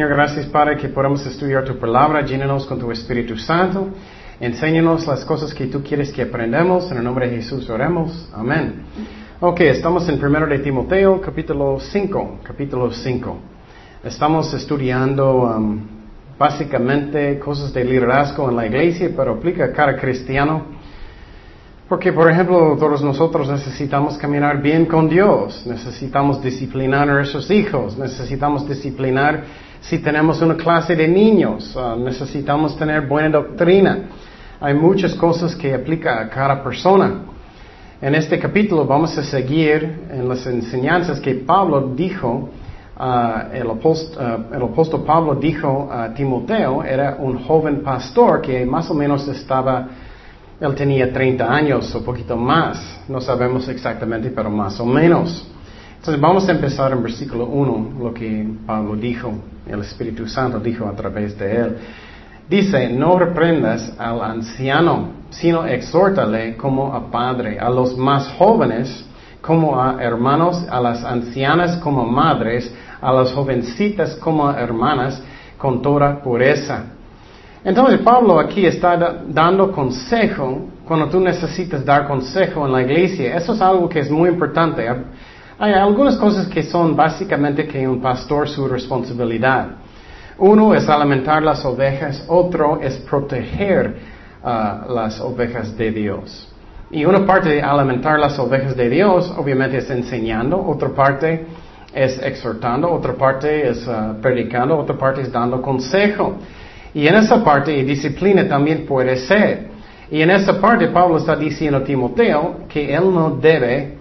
[0.00, 3.88] Señor, gracias Padre que podamos estudiar tu palabra, llénanos con tu Espíritu Santo,
[4.40, 8.76] enséñanos las cosas que tú quieres que aprendamos, en el nombre de Jesús oremos, amén.
[9.40, 13.38] Ok, estamos en 1 de Timoteo, capítulo 5, capítulo 5.
[14.02, 15.80] Estamos estudiando um,
[16.38, 20.62] básicamente cosas de liderazgo en la iglesia, pero aplica a cada cristiano.
[21.90, 27.98] Porque, por ejemplo, todos nosotros necesitamos caminar bien con Dios, necesitamos disciplinar a nuestros hijos,
[27.98, 29.44] necesitamos disciplinar
[29.80, 33.98] si tenemos una clase de niños, uh, necesitamos tener buena doctrina.
[34.60, 37.22] Hay muchas cosas que aplica a cada persona.
[38.00, 42.50] En este capítulo vamos a seguir en las enseñanzas que Pablo dijo,
[42.98, 48.64] uh, el, apóstol, uh, el apóstol Pablo dijo a Timoteo, era un joven pastor que
[48.66, 49.88] más o menos estaba
[50.60, 55.46] él tenía 30 años o poquito más, no sabemos exactamente, pero más o menos.
[56.00, 59.34] Entonces vamos a empezar en versículo 1, lo que Pablo dijo,
[59.66, 61.76] el Espíritu Santo dijo a través de él.
[62.48, 69.06] Dice, no reprendas al anciano, sino exhórtale como a padre, a los más jóvenes
[69.42, 75.22] como a hermanos, a las ancianas como madres, a las jovencitas como hermanas,
[75.58, 76.84] con toda pureza.
[77.62, 83.36] Entonces Pablo aquí está dando consejo cuando tú necesitas dar consejo en la iglesia.
[83.36, 84.88] Eso es algo que es muy importante.
[85.62, 89.72] Hay algunas cosas que son básicamente que un pastor su responsabilidad.
[90.38, 93.94] Uno es alimentar las ovejas, otro es proteger
[94.42, 96.50] uh, las ovejas de Dios.
[96.90, 101.44] Y una parte de alimentar las ovejas de Dios obviamente es enseñando, otra parte
[101.92, 106.36] es exhortando, otra parte es uh, predicando, otra parte es dando consejo.
[106.94, 109.68] Y en esa parte, y disciplina también puede ser.
[110.10, 113.99] Y en esa parte Pablo está diciendo a Timoteo que él no debe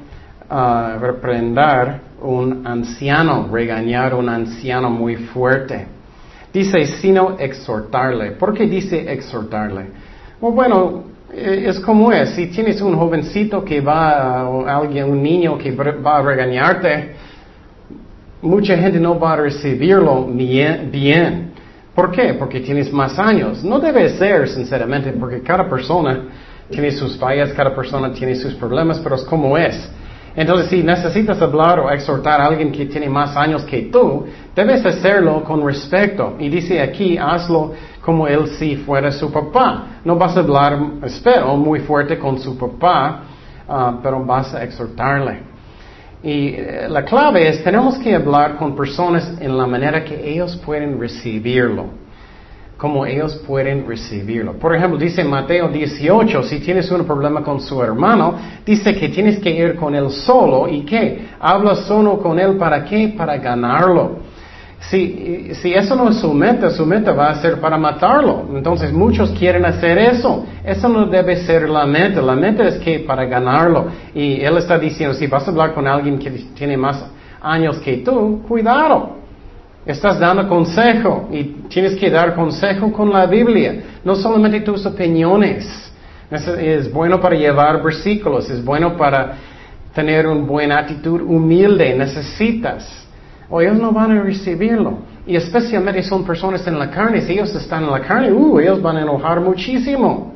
[0.50, 5.88] uh, reprender un anciano, regañar un anciano muy fuerte.
[6.52, 8.32] Dice, sino exhortarle.
[8.32, 9.86] ¿Por qué dice exhortarle?
[10.42, 12.32] bueno, eh, es como es.
[12.32, 17.16] Si tienes un jovencito que va, o alguien, un niño que va a regañarte,
[18.42, 21.52] mucha gente no va a recibirlo bien.
[21.94, 22.34] ¿Por qué?
[22.34, 23.64] Porque tienes más años.
[23.64, 26.22] No debe ser, sinceramente, porque cada persona
[26.70, 29.90] tiene sus fallas, cada persona tiene sus problemas, pero es como es.
[30.36, 34.26] Entonces, si necesitas hablar o exhortar a alguien que tiene más años que tú,
[34.56, 36.36] debes hacerlo con respeto.
[36.40, 40.00] Y dice aquí, hazlo como él si fuera su papá.
[40.06, 43.24] No vas a hablar, espero, muy fuerte con su papá,
[43.68, 45.50] ah, pero vas a exhortarle.
[46.22, 50.56] Y eh, la clave es, tenemos que hablar con personas en la manera que ellos
[50.66, 51.86] pueden recibirlo,
[52.80, 54.54] como ellos pueden recibirlo.
[54.54, 58.36] Por ejemplo, dice Mateo 18, si tienes un problema con su hermano,
[58.66, 62.86] dice que tienes que ir con él solo y que habla solo con él para
[62.86, 63.14] qué?
[63.18, 64.20] Para ganarlo.
[64.80, 68.46] Si, si eso no es su meta, su meta va a ser para matarlo.
[68.56, 70.46] Entonces muchos quieren hacer eso.
[70.64, 72.22] Eso no debe ser la meta.
[72.22, 73.88] La meta es que para ganarlo.
[74.16, 77.06] Y él está diciendo, si vas a hablar con alguien que tiene más
[77.42, 79.19] años que tú, cuidado.
[79.86, 85.92] Estás dando consejo y tienes que dar consejo con la Biblia, no solamente tus opiniones.
[86.30, 89.34] Es, es bueno para llevar versículos, es bueno para
[89.94, 93.08] tener una buena actitud humilde, necesitas
[93.50, 95.00] o ellos no van a recibirlo.
[95.26, 97.22] Y especialmente son personas en la carne.
[97.22, 100.34] Si ellos están en la carne, uh, ellos van a enojar muchísimo.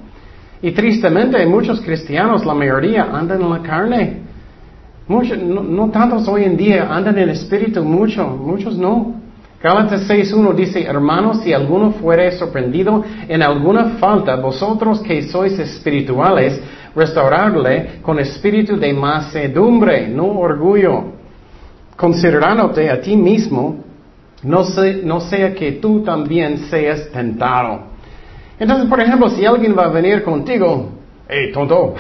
[0.61, 4.21] Y tristemente muchos cristianos, la mayoría, andan en la carne.
[5.07, 9.21] Muchos, no, tantos hoy en día andan en espíritu, mucho, muchos no.
[9.63, 16.61] Gálatas 6.1 dice, hermanos, si alguno fuere sorprendido en alguna falta, vosotros que sois espirituales,
[16.93, 21.13] restaurarle con espíritu de macedumbre, no orgullo
[21.95, 23.85] considerándote a ti mismo,
[24.43, 24.65] no,
[25.21, 27.83] sea que tú también seas tentado.
[28.59, 30.91] Entonces, por ejemplo, si alguien va a venir contigo,
[31.29, 31.95] hey, tonto,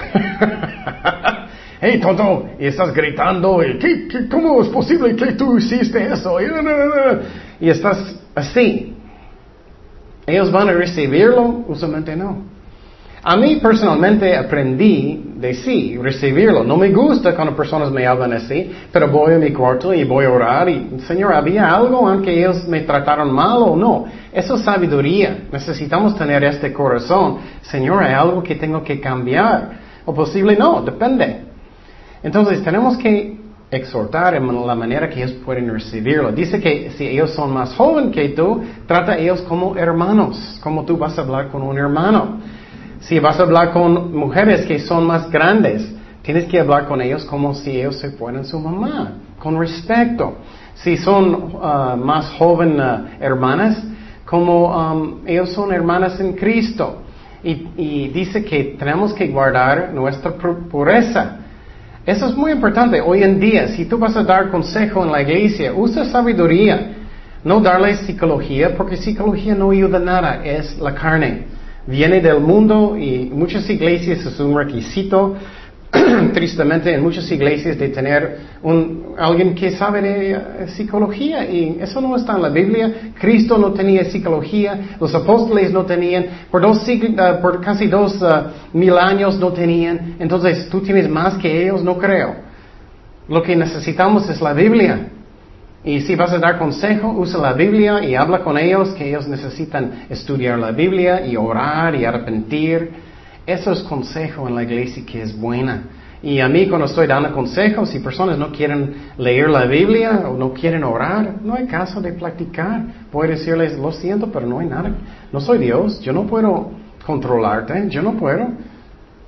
[1.79, 6.41] hey, tonto, y estás gritando, ¿Qué, cómo es posible que tú hiciste eso?
[7.59, 8.95] Y estás así.
[10.25, 11.65] ¿Ellos van a recibirlo?
[11.67, 12.53] Usualmente no.
[13.25, 16.61] A mí personalmente aprendí de sí, recibirlo.
[16.65, 20.25] No me gusta cuando personas me hablan así, pero voy a mi cuarto y voy
[20.25, 24.05] a orar y, Señor, ¿había algo aunque ellos me trataron mal o no?
[24.33, 25.45] Eso es sabiduría.
[25.53, 27.37] Necesitamos tener este corazón.
[27.61, 29.71] Señor, ¿hay algo que tengo que cambiar?
[30.03, 31.43] O posible no, depende.
[32.23, 33.37] Entonces tenemos que
[33.75, 36.31] exhortar en la manera que ellos pueden recibirlo.
[36.31, 40.85] Dice que si ellos son más jóvenes que tú, trata a ellos como hermanos, como
[40.85, 42.39] tú vas a hablar con un hermano.
[43.01, 47.25] Si vas a hablar con mujeres que son más grandes, tienes que hablar con ellos
[47.25, 50.37] como si ellos se fueran su mamá, con respeto.
[50.75, 53.83] si son uh, más joven uh, hermanas,
[54.25, 56.99] como um, ellos son hermanas en Cristo.
[57.43, 61.42] Y, dice que tenemos que guardar nuestra pureza.
[62.05, 62.99] Eso es muy importante.
[62.99, 66.97] Hoy en día, si tú vas a dar consejo en la iglesia, usa sabiduría.
[67.45, 71.45] No darle psicología, porque psicología no ayuda nada, es la carne.
[71.87, 75.35] Viene del mundo y muchas iglesias es un requisito
[76.33, 78.37] tristemente en muchas iglesias de tener
[79.17, 80.01] alguien que sabe
[80.31, 83.13] eh, psicología y eso no está en la Biblia.
[83.19, 86.83] Cristo no tenía psicología, los apóstoles no tenían, por, dos,
[87.41, 90.15] por casi dos uh, mil años no tenían.
[90.19, 92.35] Entonces tú tienes más que ellos, no creo.
[93.27, 95.09] Lo que necesitamos es la Biblia.
[95.83, 99.27] Y si vas a dar consejo, usa la Biblia y habla con ellos que ellos
[99.27, 103.12] necesitan estudiar la Biblia y orar y arrepentir.
[103.45, 105.83] Eso es consejo en la iglesia que es buena.
[106.21, 110.37] Y a mí cuando estoy dando consejos, si personas no quieren leer la Biblia o
[110.37, 112.81] no quieren orar, no hay caso de platicar.
[113.11, 114.89] Puedo decirles, lo siento, pero no hay nada.
[115.33, 116.71] No soy Dios, yo no puedo
[117.05, 118.47] controlarte, yo no puedo.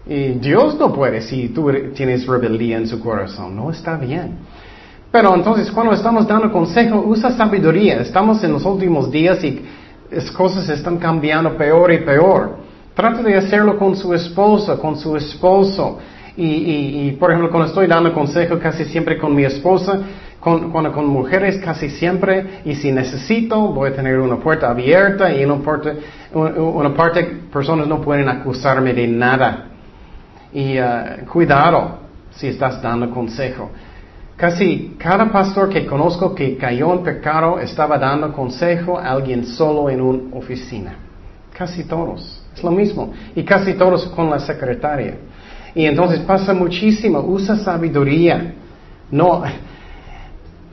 [0.07, 4.37] Y Dios no puede si tú tienes rebeldía en su corazón, no está bien.
[5.11, 7.99] Pero entonces cuando estamos dando consejo, usa sabiduría.
[7.99, 9.61] Estamos en los últimos días y
[10.09, 12.64] las cosas están cambiando peor y peor.
[12.95, 15.99] Trata de hacerlo con su esposa, con su esposo.
[16.37, 19.99] Y, por ejemplo, cuando estoy dando consejo casi siempre con mi esposa,
[20.39, 25.33] con, cuando con mujeres casi siempre, y si necesito, voy a tener una puerta abierta
[25.33, 25.97] y una parte,
[26.33, 29.65] una parte personas no pueden acusarme de nada.
[30.53, 31.99] Y uh, cuidado
[32.31, 33.71] si estás dando consejo.
[34.37, 39.89] Casi cada pastor que conozco que cayó en pecado estaba dando consejo a alguien solo
[39.89, 40.95] en una oficina.
[41.53, 42.44] Casi todos.
[42.55, 43.11] Es lo mismo.
[43.35, 45.15] Y casi todos con la secretaria.
[45.73, 47.19] Y entonces pasa muchísimo.
[47.19, 48.53] Usa sabiduría.
[49.11, 49.43] No,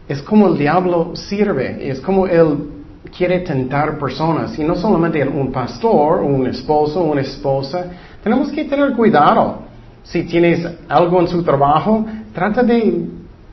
[0.08, 1.90] es como el diablo sirve.
[1.90, 2.70] Es como él
[3.16, 4.56] quiere tentar personas.
[4.58, 7.86] Y no solamente un pastor, un esposo, una esposa.
[8.22, 9.62] Tenemos que tener cuidado.
[10.04, 13.06] Si tienes algo en su trabajo, trata de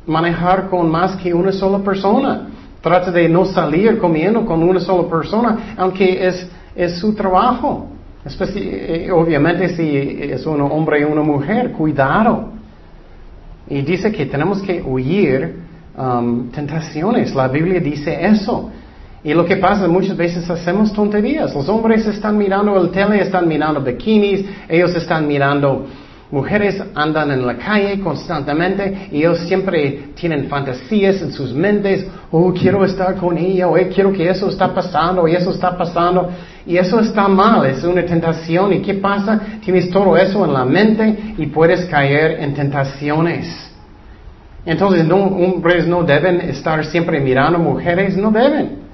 [0.06, 2.48] manejar con más que una sola persona.
[2.82, 7.88] Trata de no salir comiendo con una sola persona, aunque es, es su trabajo.
[8.26, 12.52] Eh, obviamente si es un hombre y una mujer, cuidado.
[13.70, 15.56] Y dice que tenemos que huir
[15.98, 17.34] um, tentaciones.
[17.34, 18.72] La Biblia dice eso.
[19.24, 21.54] Y lo que pasa, muchas veces hacemos tonterías.
[21.54, 25.86] Los hombres están mirando el tele, están mirando bikinis, ellos están mirando
[26.32, 32.54] Mujeres andan en la calle constantemente y ellos siempre tienen fantasías en sus mentes, oh,
[32.54, 36.30] quiero estar con ella, o eh, quiero que eso está pasando, y eso está pasando,
[36.68, 38.72] y eso está mal, es una tentación.
[38.74, 39.40] ¿Y qué pasa?
[39.66, 43.72] Tienes todo eso en la mente y puedes caer en tentaciones.
[44.66, 48.89] Entonces, no, hombres no deben estar siempre mirando mujeres, no deben.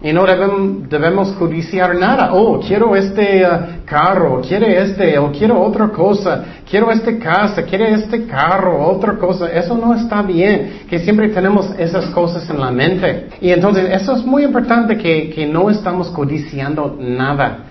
[0.00, 2.32] Y no debemos, debemos codiciar nada.
[2.32, 7.94] Oh, quiero este uh, carro, quiere este, o quiero otra cosa, quiero este casa, quiere
[7.94, 9.50] este carro, otra cosa.
[9.50, 13.28] Eso no está bien, que siempre tenemos esas cosas en la mente.
[13.40, 17.64] Y entonces eso es muy importante que, que no estamos codiciando nada.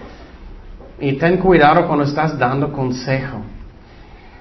[0.99, 3.41] Y ten cuidado cuando estás dando consejo.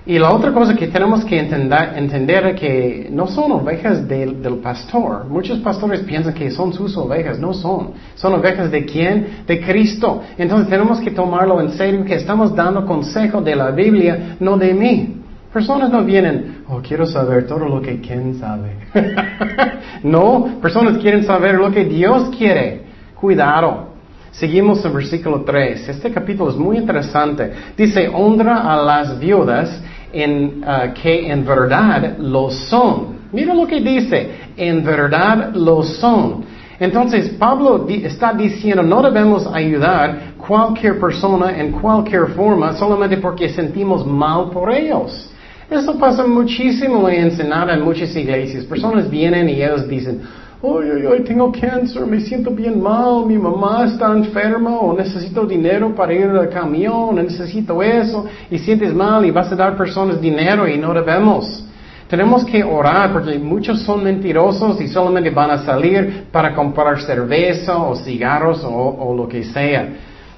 [0.08, 5.26] Y la otra cosa que tenemos que entender, es que no son ovejas del pastor.
[5.28, 7.90] Muchos pastores piensan que son sus ovejas, no son.
[8.14, 9.42] Son ovejas de quién?
[9.48, 10.22] De Cristo.
[10.38, 14.74] Entonces tenemos que tomarlo en serio que estamos dando consejo de la Biblia, no de
[14.74, 15.22] mí.
[15.52, 18.76] Personas no vienen, oh, quiero saber todo lo que Ken sabe.
[20.04, 22.82] no, personas quieren saber lo que Dios quiere.
[23.18, 23.96] Cuidado.
[24.30, 25.88] Seguimos en versículo 3.
[25.88, 27.50] Este capítulo es muy interesante.
[27.76, 29.82] Dice, honra a las viudas
[30.22, 33.16] en, uh, que en verdad lo son.
[33.32, 36.44] Mira lo que dice, en verdad lo son.
[36.78, 44.06] Entonces Pablo está diciendo, no debemos ayudar cualquier persona en cualquier forma solamente porque sentimos
[44.06, 45.30] mal por ellos.
[45.70, 48.64] Eso pasa muchísimo en Ensenada en muchas iglesias.
[48.64, 50.20] Personas vienen y ellos dicen,
[50.62, 55.46] hoy, hoy, hoy tengo cáncer, me siento bien mal, mi mamá está enferma o necesito
[55.46, 60.20] dinero para ir al camión, necesito eso, y sientes mal y vas a dar personas
[60.20, 61.64] dinero y no debemos.
[62.08, 67.76] Tenemos que orar porque muchos son mentirosos y solamente van a salir para comprar cerveza
[67.78, 69.88] o cigarros o, o lo que sea.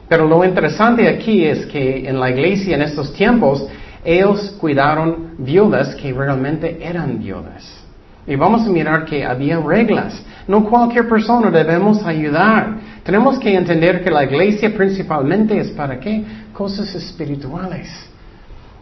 [0.08, 3.66] Pero lo interesante aquí es que en la iglesia en estos tiempos
[4.02, 7.87] ellos cuidaron viudas que realmente eran viudas.
[8.28, 10.22] Y vamos a mirar que había reglas.
[10.46, 12.76] No cualquier persona debemos ayudar.
[13.02, 16.22] Tenemos que entender que la iglesia principalmente es para qué?
[16.52, 17.88] Cosas espirituales.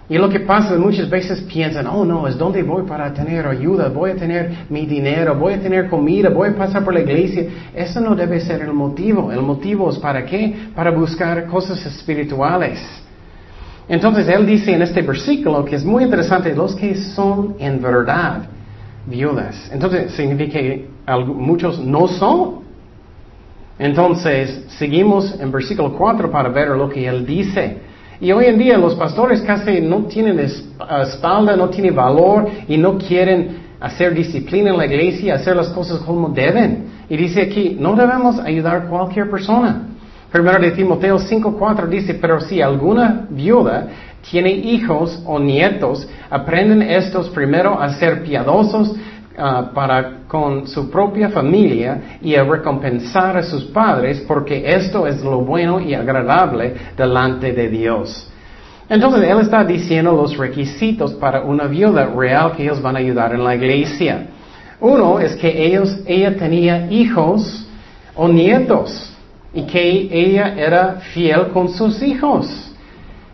[0.08, 3.88] Y lo que pasa muchas veces piensan, oh no, es donde voy para tener ayuda,
[3.88, 7.44] voy a tener mi dinero, voy a tener comida, voy a pasar por la iglesia.
[7.72, 9.30] Eso no debe ser el motivo.
[9.30, 10.70] El motivo es para qué?
[10.74, 12.80] Para buscar cosas espirituales.
[13.88, 18.55] Entonces él dice en este versículo que es muy interesante, los que son en verdad
[19.06, 19.70] viudas.
[19.72, 20.88] Entonces significa que
[21.26, 22.66] muchos no son.
[23.78, 27.78] Entonces seguimos en versículo 4 para ver lo que él dice.
[28.20, 32.96] Y hoy en día los pastores casi no tienen espalda, no tienen valor y no
[32.96, 36.86] quieren hacer disciplina en la iglesia, hacer las cosas como deben.
[37.08, 39.95] Y dice aquí, no debemos ayudar a cualquier persona.
[40.36, 43.86] Primero de Timoteo 5.4 dice, pero si alguna viuda
[44.30, 48.94] tiene hijos o nietos, aprenden estos primero a ser piadosos
[49.38, 55.22] ah, para con su propia familia y a recompensar a sus padres, porque esto es
[55.22, 58.30] lo bueno y agradable delante de Dios.
[58.90, 63.32] Entonces él está diciendo los requisitos para una viuda real que ellos van a ayudar
[63.32, 64.26] en la iglesia.
[64.80, 67.66] Uno es que ellos, ella tenía hijos
[68.14, 69.15] o nietos
[69.56, 72.46] y que ella era fiel con sus hijos.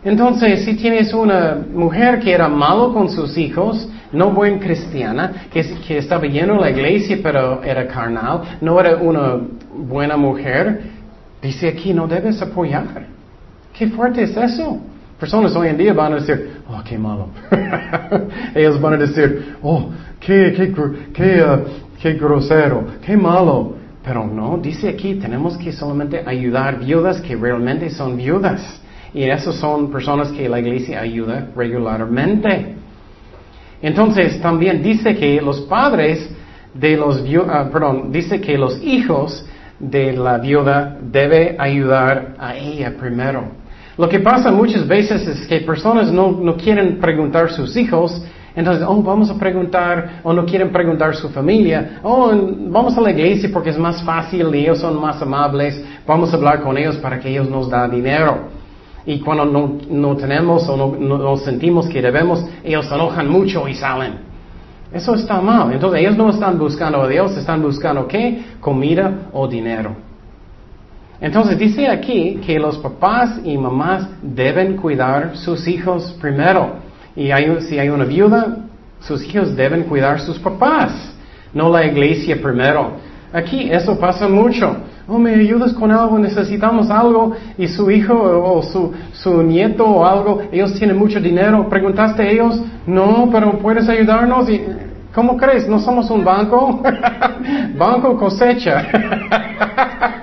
[0.05, 5.61] Entonces, si tienes una mujer que era malo con sus hijos, no buen cristiana, que,
[5.85, 9.37] que estaba lleno en la iglesia pero era carnal, no era una
[9.75, 10.83] buena mujer,
[11.41, 13.05] dice aquí no debes apoyar.
[13.77, 14.79] Qué fuerte es eso.
[15.19, 17.27] Personas hoy en día van a decir, oh, qué malo.
[18.55, 19.89] Ellos van a decir, oh,
[20.21, 20.73] qué, qué,
[21.13, 21.59] qué, uh,
[22.01, 23.82] qué grosero, qué malo.
[24.03, 28.81] Pero no, dice aquí, tenemos que solamente ayudar viudas que realmente son viudas.
[29.13, 32.75] Y esas son personas que la iglesia ayuda regularmente.
[33.81, 36.29] Entonces también dice que los padres
[36.73, 39.45] de los uh, perdón, dice que los hijos
[39.79, 43.43] de la viuda debe ayudar a ella primero.
[43.97, 48.23] Lo que pasa muchas veces es que personas no, no quieren preguntar a sus hijos
[48.55, 52.31] entonces, oh, vamos a preguntar, o no quieren preguntar a su familia, oh,
[52.67, 56.37] vamos a la iglesia porque es más fácil y ellos son más amables, vamos a
[56.37, 58.63] hablar con ellos para que ellos nos den dinero.
[59.05, 63.67] Y cuando no, no tenemos o no, no, sentimos que debemos, ellos se enojan mucho
[63.67, 64.33] y salen.
[64.93, 65.73] Eso está mal.
[65.73, 68.43] Entonces ellos no están buscando a Dios, están buscando qué?
[68.61, 69.95] Comida o dinero.
[71.19, 76.83] Entonces dice aquí que los papás y mamás deben cuidar sus hijos primero.
[77.15, 77.29] Y
[77.61, 78.57] si hay una viuda,
[78.99, 81.13] sus hijos deben cuidar sus papás,
[81.53, 82.93] no la iglesia primero.
[83.31, 84.77] Aquí eso pasa mucho.
[85.07, 90.05] Oh, me ayudas con algo, necesitamos algo, y su hijo o su, su nieto o
[90.05, 91.67] algo, ellos tienen mucho dinero.
[91.67, 92.61] ¿Preguntaste a ellos?
[92.87, 94.49] No, pero puedes ayudarnos.
[94.49, 94.61] Y,
[95.13, 95.67] ¿Cómo crees?
[95.67, 96.81] ¿No somos un banco?
[97.77, 98.87] banco cosecha.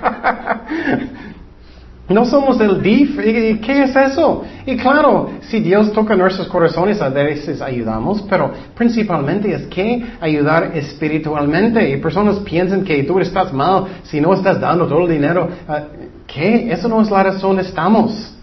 [2.13, 3.19] No somos el DIF.
[3.19, 4.43] ¿Y qué es eso?
[4.65, 10.71] Y claro, si Dios toca nuestros corazones, a veces ayudamos, pero principalmente es que ayudar
[10.75, 11.89] espiritualmente.
[11.89, 15.49] Y personas piensan que tú estás mal si no estás dando todo el dinero.
[15.67, 15.83] Ah,
[16.27, 16.71] ¿Qué?
[16.71, 18.35] Eso no es la razón, estamos.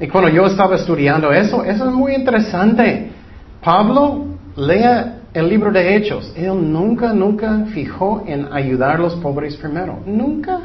[0.00, 3.10] Y cuando yo estaba estudiando eso, eso es muy interesante.
[3.62, 4.24] Pablo,
[4.56, 6.32] lea el libro de Hechos.
[6.34, 9.98] Él nunca, nunca fijó en ayudar a los pobres primero.
[10.06, 10.60] Nunca.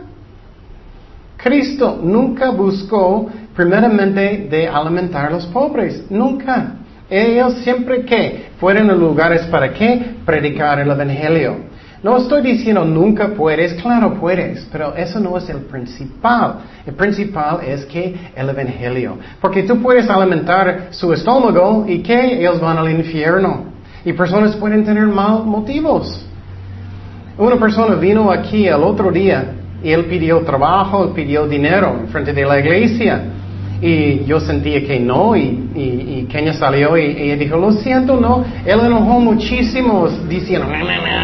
[1.45, 6.77] Cristo nunca buscó primeramente de alimentar a los pobres, nunca.
[7.07, 10.15] Ellos siempre que fueron a lugares para qué?
[10.25, 11.57] Predicar el Evangelio.
[12.01, 16.61] No estoy diciendo nunca puedes, claro puedes, pero eso no es el principal.
[16.83, 19.19] El principal es que el Evangelio.
[19.39, 23.65] Porque tú puedes alimentar su estómago y que ellos van al infierno.
[24.03, 26.25] Y personas pueden tener mal motivos.
[27.37, 29.61] Una persona vino aquí el otro día
[29.91, 33.23] él pidió trabajo, pidió dinero en frente de la iglesia.
[33.81, 38.43] Y yo sentía que no, y, y, Kenia salió y ella dijo, lo siento, no.
[38.65, 40.67] Él enojó muchísimo, diciendo,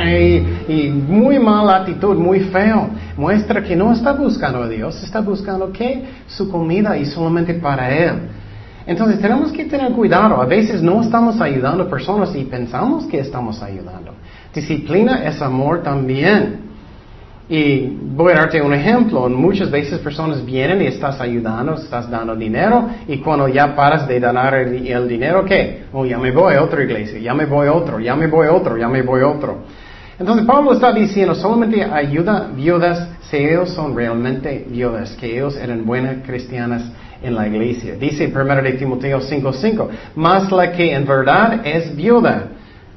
[0.05, 2.89] y, y muy mala actitud, muy feo.
[3.17, 7.89] Muestra que no está buscando a Dios, está buscando que su comida y solamente para
[7.89, 8.13] Él.
[8.85, 10.41] Entonces tenemos que tener cuidado.
[10.41, 14.13] A veces no estamos ayudando a personas y pensamos que estamos ayudando.
[14.53, 16.70] Disciplina es amor también.
[17.49, 19.27] Y voy a darte un ejemplo.
[19.27, 24.19] Muchas veces personas vienen y estás ayudando, estás dando dinero y cuando ya paras de
[24.19, 25.83] dar el, dinero, ¿qué?
[25.91, 28.47] Oh, ya me voy a otra iglesia, ya me voy a otro, ya me voy
[28.47, 29.57] a otro, ya me voy a otro.
[30.17, 35.85] Entonces Pablo está diciendo, solamente ayuda viudas si ellos son realmente viudas, que ellos eran
[35.85, 36.83] buenas cristianas
[37.23, 37.95] en la iglesia.
[37.95, 42.49] Dice 1 de Timoteo 5:5, más la que en verdad es viuda.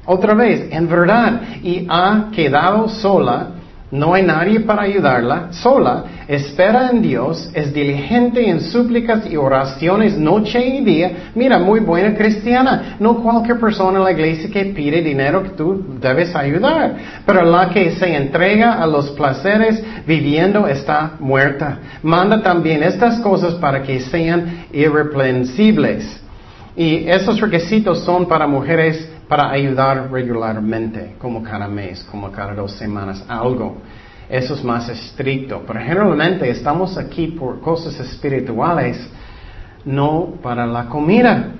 [0.05, 3.54] Otra vez, en verdad, y ha quedado sola
[3.95, 10.17] no hay nadie para ayudarla, sola, espera en Dios, es diligente en súplicas y oraciones
[10.17, 11.31] noche y día.
[11.33, 12.97] Mira, muy buena cristiana.
[12.99, 17.69] No cualquier persona en la iglesia que pide dinero que tú debes ayudar, pero la
[17.69, 21.79] que se entrega a los placeres viviendo está muerta.
[22.03, 26.21] Manda también estas cosas para que sean irreprensibles.
[26.75, 32.73] Y esos requisitos son para mujeres para ayudar regularmente, como cada mes, como cada dos
[32.73, 33.77] semanas, algo.
[34.29, 35.63] Eso es más estricto.
[35.65, 38.97] Pero generalmente estamos aquí por cosas espirituales,
[39.83, 41.51] no para la comida.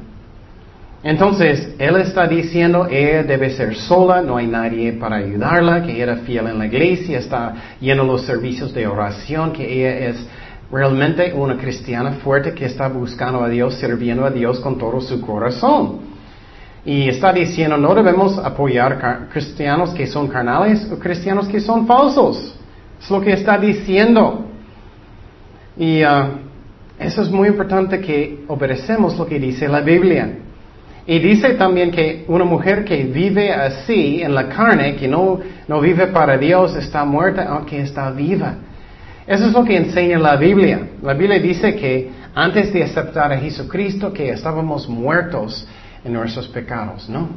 [1.04, 6.18] Entonces, él está diciendo, ella debe ser sola, no hay nadie para ayudarla, que era
[6.18, 10.28] fiel en la iglesia, está lleno los servicios de oración, que ella es
[10.72, 15.22] realmente una cristiana fuerte que está buscando a Dios, sirviendo a Dios con todo su
[15.22, 16.15] corazón.
[16.86, 22.56] Y está diciendo, no debemos apoyar cristianos que son carnales o cristianos que son falsos.
[23.02, 24.46] Es lo que está diciendo.
[25.78, 26.46] Y uh,
[27.00, 30.30] eso es muy importante que obedecemos lo que dice la Biblia.
[31.08, 35.82] Y dice también que una mujer que vive así en la carne, que no, no
[35.82, 38.56] vive para Dios, está muerta aunque está viva.
[39.28, 40.88] Eso es lo que enseña la Biblia.
[41.02, 45.68] La Biblia dice que antes de aceptar a Jesucristo, que estábamos muertos
[46.06, 47.28] en nuestros pecados, ¿no?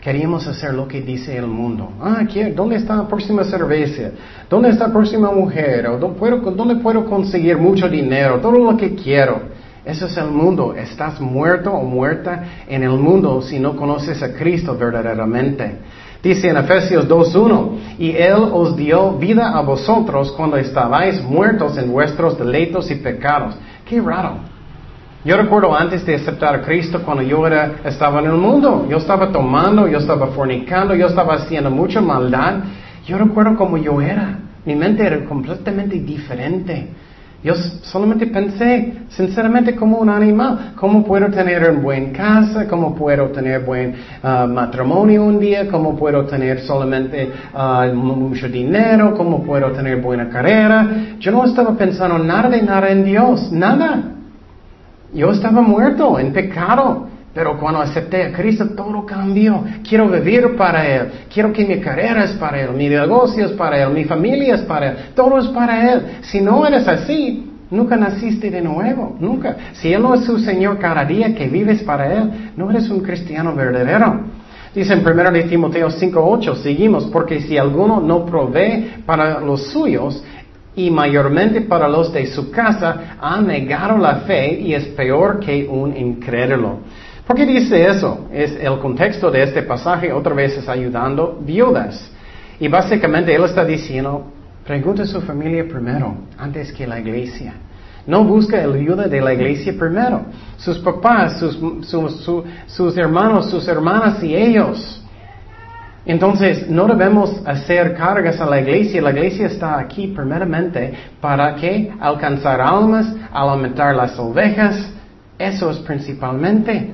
[0.00, 1.92] Queríamos hacer lo que dice el mundo.
[2.02, 2.24] Ah,
[2.54, 4.10] ¿dónde está la próxima cerveza?
[4.50, 5.88] ¿Dónde está la próxima mujer?
[5.98, 8.38] ¿Dónde puedo conseguir mucho dinero?
[8.38, 9.54] Todo lo que quiero.
[9.82, 10.74] Eso es el mundo.
[10.74, 15.78] Estás muerto o muerta en el mundo si no conoces a Cristo verdaderamente.
[16.22, 21.90] Dice en Efesios 2.1, y Él os dio vida a vosotros cuando estabais muertos en
[21.90, 23.54] vuestros deleitos y pecados.
[23.86, 24.53] Qué raro.
[25.24, 28.86] Yo recuerdo antes de aceptar a Cristo cuando yo era, estaba en el mundo.
[28.90, 32.56] Yo estaba tomando, yo estaba fornicando, yo estaba haciendo mucha maldad.
[33.06, 34.38] Yo recuerdo cómo yo era.
[34.66, 36.88] Mi mente era completamente diferente.
[37.42, 40.72] Yo solamente pensé, sinceramente, como un animal.
[40.76, 42.68] ¿Cómo puedo tener una buena casa?
[42.68, 45.68] ¿Cómo puedo tener buen uh, matrimonio un día?
[45.68, 49.14] ¿Cómo puedo tener solamente uh, mucho dinero?
[49.14, 51.16] ¿Cómo puedo tener buena carrera?
[51.18, 53.50] Yo no estaba pensando nada de nada en Dios.
[53.50, 54.13] Nada.
[55.14, 59.62] Yo estaba muerto en pecado, pero cuando acepté a Cristo todo cambió.
[59.88, 61.10] Quiero vivir para Él.
[61.32, 64.62] Quiero que mi carrera es para Él, mi negocio es para Él, mi familia es
[64.62, 64.96] para Él.
[65.14, 66.02] Todo es para Él.
[66.22, 69.16] Si no eres así, nunca naciste de nuevo.
[69.20, 69.56] Nunca.
[69.74, 73.00] Si Él no es su Señor cada día que vives para Él, no eres un
[73.00, 74.20] cristiano verdadero.
[74.74, 80.24] Dice en 1 de Timoteo 5.8, seguimos, porque si alguno no provee para los suyos,
[80.76, 85.66] y mayormente para los de su casa han negado la fe y es peor que
[85.68, 86.80] un incrédulo.
[87.26, 88.26] ¿Por qué dice eso?
[88.32, 92.10] Es el contexto de este pasaje otra vez es ayudando viudas.
[92.60, 94.26] Y básicamente él está diciendo,
[94.66, 97.54] pregunta a su familia primero, antes que la iglesia.
[98.06, 100.26] No busca el ayuda de la iglesia primero.
[100.58, 101.56] Sus papás, sus,
[102.66, 105.03] sus hermanos, sus hermanas y ellos.
[106.06, 109.00] Entonces, no debemos hacer cargas a la iglesia.
[109.00, 114.92] La iglesia está aquí primeramente para que alcanzar almas, alimentar las ovejas.
[115.38, 116.92] Eso es principalmente.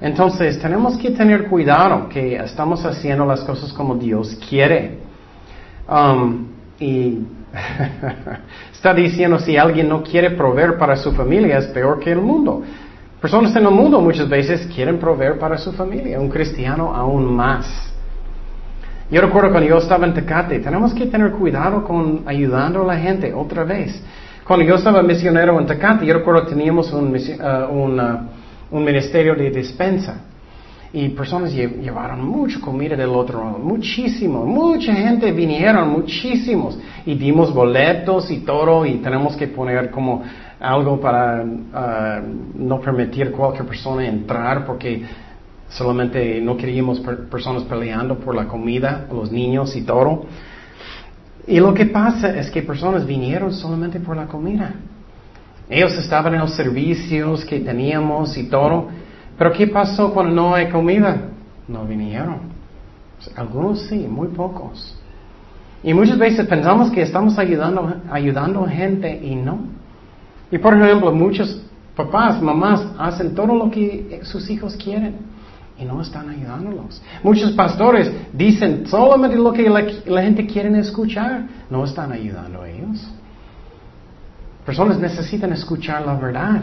[0.00, 4.98] Entonces, tenemos que tener cuidado que estamos haciendo las cosas como Dios quiere.
[5.86, 6.46] Um,
[6.78, 7.18] y
[8.72, 12.62] está diciendo si alguien no quiere proveer para su familia es peor que el mundo.
[13.20, 17.89] Personas en el mundo muchas veces quieren proveer para su familia, un cristiano aún más.
[19.10, 22.96] Yo recuerdo cuando yo estaba en Tecate, tenemos que tener cuidado con ayudando a la
[22.96, 24.00] gente otra vez.
[24.46, 28.18] Cuando yo estaba misionero en Tecate, yo recuerdo teníamos un, uh, uh,
[28.70, 30.26] un ministerio de despensa.
[30.92, 36.78] Y personas llevaron mucha comida del otro lado, muchísimo, mucha gente vinieron, muchísimos.
[37.04, 40.22] Y dimos boletos y todo, y tenemos que poner como
[40.60, 45.02] algo para uh, no permitir cualquier persona entrar, porque
[45.70, 46.98] Solamente no queríamos
[47.30, 50.24] personas peleando por la comida, los niños y todo.
[51.46, 54.74] Y lo que pasa es que personas vinieron solamente por la comida.
[55.68, 58.88] Ellos estaban en los servicios que teníamos y todo.
[59.38, 61.28] Pero ¿qué pasó cuando no hay comida?
[61.68, 62.50] No vinieron.
[63.36, 64.98] Algunos sí, muy pocos.
[65.84, 69.60] Y muchas veces pensamos que estamos ayudando, ayudando gente y no.
[70.50, 71.62] Y por ejemplo, muchos
[71.94, 75.30] papás, mamás hacen todo lo que sus hijos quieren
[75.80, 77.00] y no están ayudándolos.
[77.22, 83.10] Muchos pastores dicen solamente lo que la, gente quiere escuchar, no están ayudando a ellos.
[84.66, 86.62] Personas necesitan escuchar la verdad.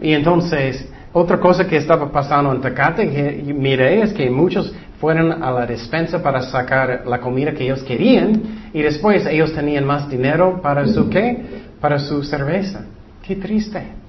[0.00, 5.42] Y entonces, otra cosa que estaba pasando en Tecate, que miré, es que muchos fueron
[5.42, 10.08] a la despensa para sacar la comida que ellos querían y después ellos tenían más
[10.08, 11.62] dinero para su qué?
[11.80, 12.84] Para su cerveza.
[13.22, 14.01] Qué triste.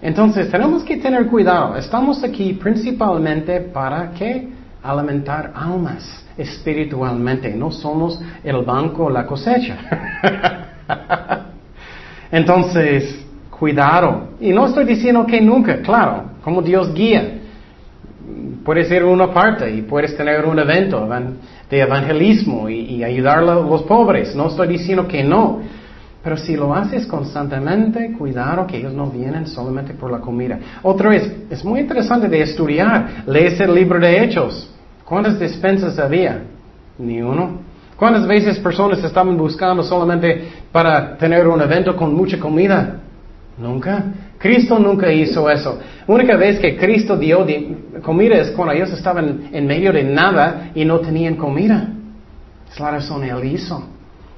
[0.00, 1.76] Entonces tenemos que tener cuidado.
[1.76, 4.48] Estamos aquí principalmente para qué?
[4.82, 7.54] Alimentar almas espiritualmente.
[7.54, 9.78] No somos el banco, la cosecha.
[12.30, 14.28] Entonces, cuidado.
[14.40, 17.40] Y no estoy diciendo que nunca, claro, como Dios guía.
[18.64, 21.08] Puedes ir a una parte y puedes tener un evento
[21.70, 24.34] de evangelismo y, ayudar a los pobres.
[24.34, 25.60] No estoy diciendo que no.
[26.26, 30.58] Pero si lo haces constantemente, cuidado que ellos no vienen solamente por la comida.
[30.82, 33.22] Otra vez, es muy interesante de estudiar.
[33.28, 34.68] Lees el libro de Hechos.
[35.04, 36.42] ¿Cuántas despensas había?
[36.98, 37.60] Ni uno.
[37.96, 43.02] ¿Cuántas veces personas estaban buscando solamente para tener un evento con mucha comida?
[43.56, 44.06] Nunca.
[44.36, 45.78] Cristo nunca hizo eso.
[46.08, 47.46] Única vez que Cristo dio
[48.02, 51.88] comida es cuando ellos estaban en medio de nada y no tenían comida.
[52.68, 53.95] Es la razón Él hizo.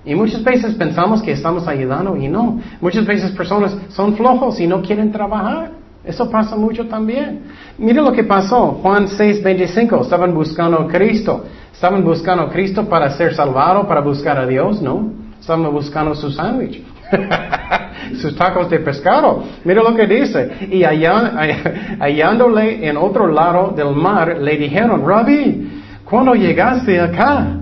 [0.09, 2.59] Y muchas veces pensamos que estamos ayudando y no.
[2.81, 5.73] Muchas veces personas son flojos y no quieren trabajar.
[6.03, 7.42] Eso pasa mucho también.
[7.77, 8.79] Mira lo que pasó.
[8.83, 10.01] Juan 6, 25.
[10.01, 11.44] Estaban buscando a Cristo.
[11.71, 15.12] Estaban buscando a Cristo para ser salvado, para buscar a Dios, ¿no?
[15.38, 16.83] Estaban buscando su sándwich.
[18.23, 19.44] sus tacos de pescado.
[19.62, 20.68] Mira lo que dice.
[20.71, 20.85] Y
[22.01, 27.59] hallándole en otro lado del mar, le dijeron, Rabbi, ¿cuándo llegaste acá?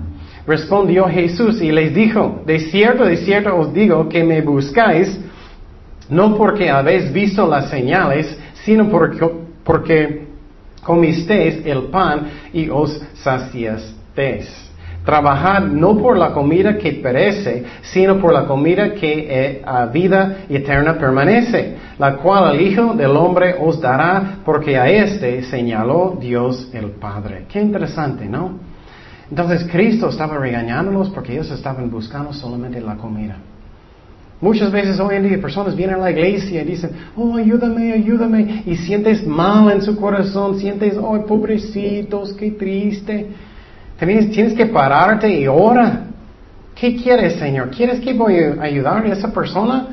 [0.47, 5.19] Respondió Jesús y les dijo, de cierto, de cierto os digo que me buscáis,
[6.09, 10.25] no porque habéis visto las señales, sino porque,
[10.81, 14.49] comisteis el pan y os saciasteis.
[15.03, 20.45] Trabajad no por la comida que perece, sino por la comida que eh, a vida
[20.47, 26.69] eterna permanece, la cual el Hijo del Hombre os dará, porque a éste señaló Dios
[26.73, 27.45] el Padre.
[27.49, 28.66] Qué interesante, ¿no?
[29.29, 33.37] Entonces Cristo estaba regañándolos porque ellos estaban buscando solamente la comida.
[34.39, 38.63] Muchas veces hoy en día personas vienen a la iglesia y dicen, oh, ayúdame, ayúdame,
[38.67, 43.27] y sientes mal en su corazón, sientes, oh, pobrecitos, qué triste.
[43.97, 46.03] Tienes, que pararte y ora.
[46.75, 47.71] ¿Qué quieres, Señor?
[47.71, 49.87] ¿Quieres que voy a ayudar a esa persona?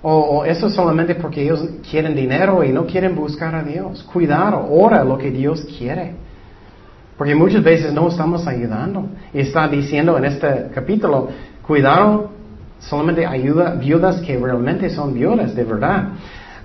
[0.00, 4.04] O, eso solamente porque ellos quieren dinero y no quieren buscar a Dios.
[4.04, 6.12] Cuidado, ora lo que Dios quiere.
[7.18, 9.08] Porque muchas veces no estamos ayudando.
[9.34, 11.28] Y está diciendo en este capítulo,
[11.66, 12.30] cuidado,
[12.78, 16.10] solamente ayuda viudas que realmente son viudas, de verdad.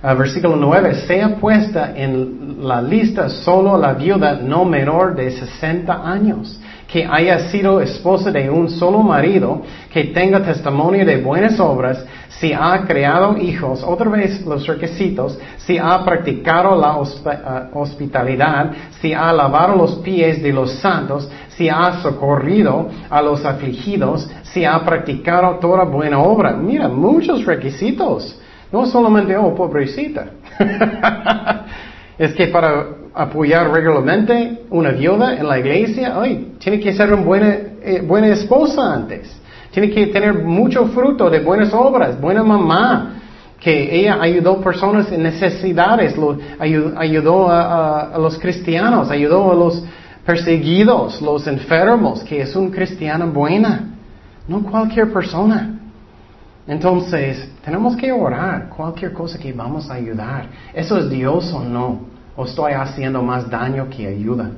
[0.02, 6.08] Uh, versículo 9, sea puesta en la lista solo la viuda no menor de 60
[6.08, 6.60] años
[6.94, 12.52] que haya sido esposa de un solo marido, que tenga testimonio de buenas obras, si
[12.52, 19.32] ha creado hijos, otra vez los requisitos, si ha practicado la eh, hospitalidad, si ha
[19.32, 25.58] lavado los pies de los santos, si ha socorrido a los afligidos, si ha practicado
[25.58, 26.52] toda buena obra.
[26.52, 28.40] Mira, muchos requisitos.
[28.70, 30.26] No solamente, oh, pobrecita.
[32.18, 37.22] es que para apoyar regularmente una viuda en la iglesia, ay, tiene que ser una
[37.22, 37.48] buena,
[37.82, 39.40] eh, buena esposa antes.
[39.70, 43.20] Tiene que tener mucho fruto de buenas obras, buena mamá,
[43.60, 46.14] que ella ayudó personas en necesidades,
[46.98, 49.82] ayudó, a, los cristianos, ayudó a los
[50.24, 53.94] perseguidos, los enfermos, que es un cristiano buena,
[54.46, 55.80] no cualquier persona.
[56.66, 60.46] Entonces, tenemos que orar cualquier cosa que vamos a ayudar.
[60.72, 62.13] ¿Eso es Dios o no?
[62.36, 64.50] ¿O estoy haciendo más daño que ayuda?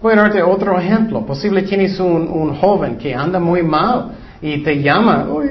[0.00, 1.26] Voy a darte otro ejemplo.
[1.26, 5.48] Posible tienes un, un joven que anda muy mal y te llama, ¡Ay,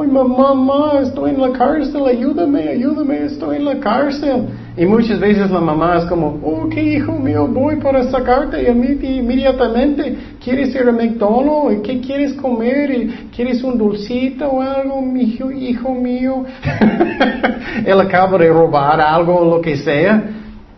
[0.00, 4.44] ay mamá, mamá, estoy en la cárcel, ayúdame, ayúdame, estoy en la cárcel!
[4.76, 10.16] Y muchas veces la mamá es como, oh, qué hijo mío, voy para sacarte inmediatamente.
[10.42, 11.82] ¿Quieres ir a McDonald's?
[11.82, 13.08] ¿Qué quieres comer?
[13.34, 16.44] ¿Quieres un dulcito o algo, hijo, hijo mío?
[17.84, 20.22] Él acaba de robar algo o lo que sea.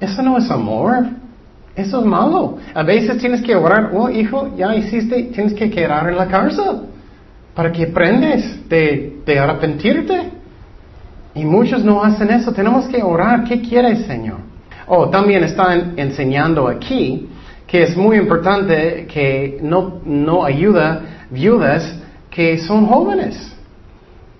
[0.00, 1.06] Eso no es amor.
[1.76, 2.58] Eso es malo.
[2.74, 6.80] A veces tienes que orar, oh hijo, ya hiciste, tienes que quedar en la cárcel
[7.54, 10.30] para que aprendes de, arrepentirte.
[11.34, 12.52] Y muchos no hacen eso.
[12.52, 13.44] Tenemos que orar.
[13.44, 14.38] ¿Qué quieres, Señor?
[14.86, 17.28] Oh, también están enseñando aquí
[17.66, 23.54] que es muy importante que no, no ayuda viudas que son jóvenes.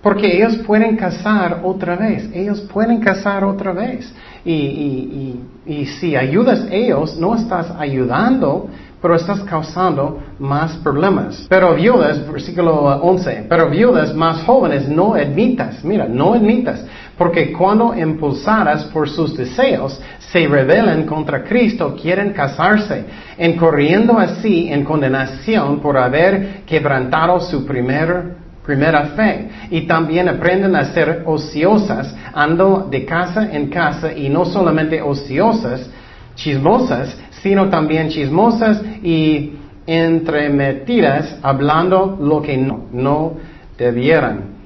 [0.03, 4.13] Porque ellos pueden casar otra vez, ellos pueden casar otra vez.
[4.45, 8.69] Y, y, y, y, si ayudas a ellos, no estás ayudando,
[9.01, 11.47] pero estás causando más problemas.
[11.49, 12.73] Pero viudas, versículo
[13.03, 16.85] 11, pero viudas más jóvenes no admitas, mira, no admitas,
[17.17, 20.01] porque cuando impulsadas por sus deseos
[20.33, 23.05] se rebelen contra Cristo, quieren casarse,
[23.39, 28.37] encorriendo así en condenación por haber quebrantado su primer,
[28.71, 29.49] primera fe.
[29.71, 35.91] Y también aprenden a ser ociosas, ando de casa en casa, y no solamente ociosas,
[36.37, 39.55] chismosas, sino también chismosas y
[39.87, 43.33] entremetidas, hablando lo que no,
[43.77, 44.61] debieran.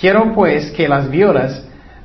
[0.00, 1.62] Quiero pues que las viudas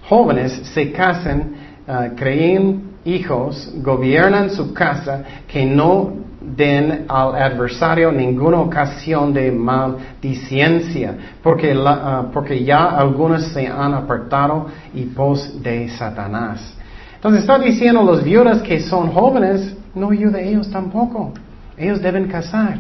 [0.08, 1.56] jóvenes se casen,
[1.88, 11.15] uh, creen hijos, gobiernan su casa, que no den al adversario ninguna ocasión de maldiciencia,
[11.43, 16.75] porque, uh, porque ya algunos se han apartado y pos de Satanás.
[17.15, 21.34] Entonces está diciendo los viudas que son jóvenes, no ayude a ellos tampoco.
[21.78, 22.78] Ellos deben casar.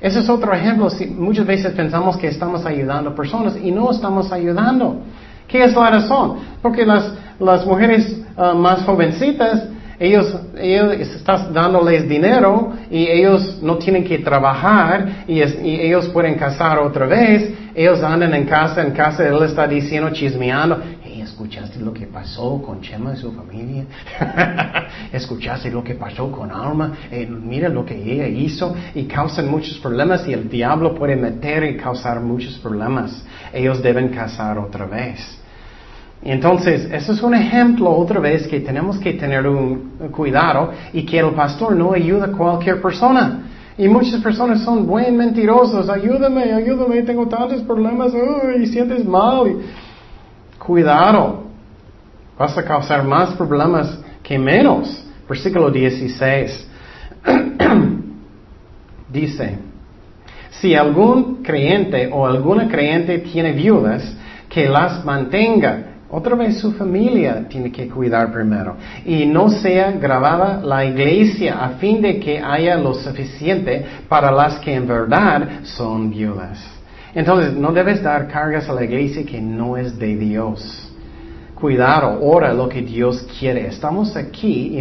[0.00, 0.88] Ese es otro ejemplo.
[1.16, 5.02] muchas veces pensamos que estamos ayudando a personas y no estamos ayudando.
[5.46, 6.38] ¿Qué es la razón?
[6.60, 9.68] Porque las, las mujeres uh, más jovencitas,
[10.00, 16.36] ellos, ellos están dándoles dinero y ellos no tienen que trabajar y, y, ellos pueden
[16.36, 17.52] casar otra vez.
[17.74, 20.80] Ellos andan en casa, en casa, él está diciendo, chismeando,
[21.38, 23.84] ¿Escuchaste lo que pasó con Chema y su familia?
[25.12, 26.94] ¿Escuchaste lo que pasó con Alma?
[27.12, 31.62] Eh, mira lo que ella hizo y causan muchos problemas y el diablo puede meter
[31.62, 33.24] y causar muchos problemas.
[33.52, 35.38] Ellos deben casar otra vez.
[36.22, 41.18] Entonces, eso es un ejemplo otra vez que tenemos que tener un cuidado y que
[41.18, 43.44] el pastor no ayuda a cualquier persona.
[43.78, 45.88] Y muchas personas son buen mentirosos.
[45.88, 48.12] Ayúdame, ayúdame, tengo tantos problemas
[48.60, 49.58] y sientes mal.
[50.58, 51.44] Cuidado,
[52.36, 55.04] vas a causar más problemas que menos.
[55.28, 56.68] Versículo 16.
[59.12, 59.58] Dice,
[60.50, 64.16] si algún creyente o alguna creyente tiene viudas,
[64.48, 65.87] que las mantenga.
[66.10, 68.76] Otra vez su familia tiene que cuidar primero.
[69.04, 74.58] Y no sea grabada la iglesia a fin de que haya lo suficiente para las
[74.58, 76.58] que en verdad son viudas.
[77.14, 80.92] Entonces, no debes dar cargas a la iglesia que no es de Dios.
[81.54, 83.66] Cuidado, ora lo que Dios quiere.
[83.66, 84.78] Estamos aquí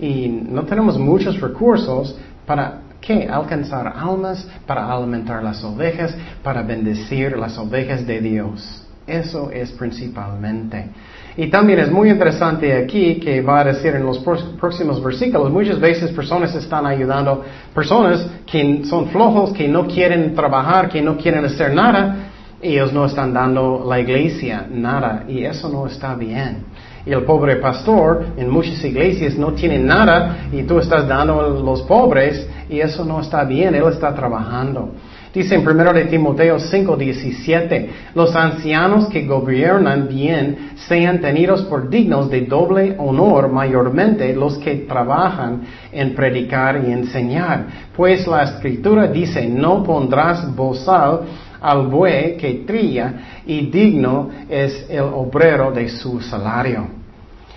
[0.00, 3.28] y, no tenemos muchos recursos para ¿qué?
[3.30, 8.85] Alcanzar almas, para alimentar las ovejas, para bendecir las ovejas de Dios.
[9.06, 10.90] Eso es principalmente.
[11.36, 15.78] Y también es muy interesante aquí que va a decir en los próximos versículos, muchas
[15.78, 21.44] veces personas están ayudando, personas que son flojos, que no quieren trabajar, que no quieren
[21.44, 26.64] hacer nada, ellos no están dando la iglesia nada y eso no está bien.
[27.04, 31.48] Y el pobre pastor en muchas iglesias no tiene nada y tú estás dando a
[31.48, 34.90] los pobres y eso no está bien, él está trabajando.
[35.36, 42.30] Dice en 1 de Timoteo 5:17, los ancianos que gobiernan bien sean tenidos por dignos
[42.30, 45.60] de doble honor mayormente los que trabajan
[45.92, 47.66] en predicar y enseñar.
[47.94, 51.20] Pues la escritura dice, no pondrás bozal
[51.60, 56.86] al buey que trilla y digno es el obrero de su salario.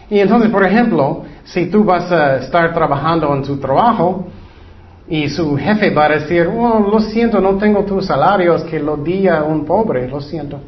[0.10, 4.28] Y entonces, por ejemplo, si tú vas a estar trabajando en tu trabajo,
[5.10, 8.96] y su jefe va a decir, oh, lo siento, no tengo tus salarios que lo
[8.96, 10.60] di a un pobre, lo siento.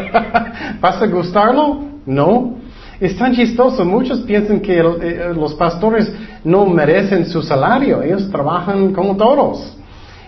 [0.80, 1.80] ¿Vas a gustarlo?
[2.04, 2.56] No.
[3.00, 6.12] Es tan chistoso, muchos piensan que eh, los pastores
[6.44, 9.76] no merecen su salario, ellos trabajan como todos.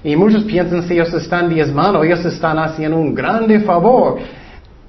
[0.02, 4.18] Y muchos piensan que ellos están diezmando, ellos están haciendo un grande favor.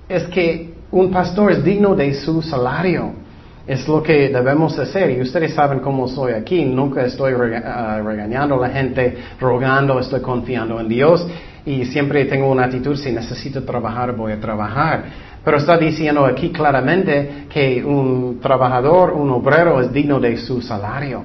[0.08, 3.24] Es que un pastor es digno de su salario.
[3.67, 5.10] Es lo que debemos hacer.
[5.12, 6.63] Y ustedes saben cómo soy aquí.
[6.63, 11.25] Nunca estoy ah, regañando a la gente, rogando, estoy confiando en Dios.
[11.65, 15.06] Y siempre tengo una actitud, si necesito trabajar, voy a trabajar.
[15.43, 21.23] Pero está diciendo aquí claramente que un trabajador, un obrero es digno de su salario.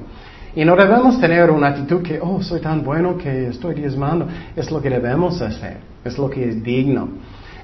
[0.56, 4.26] Y no debemos tener una actitud que, oh, soy tan bueno que estoy diezmando.
[4.56, 5.76] Es lo que debemos hacer.
[6.04, 7.08] Es lo que es digno.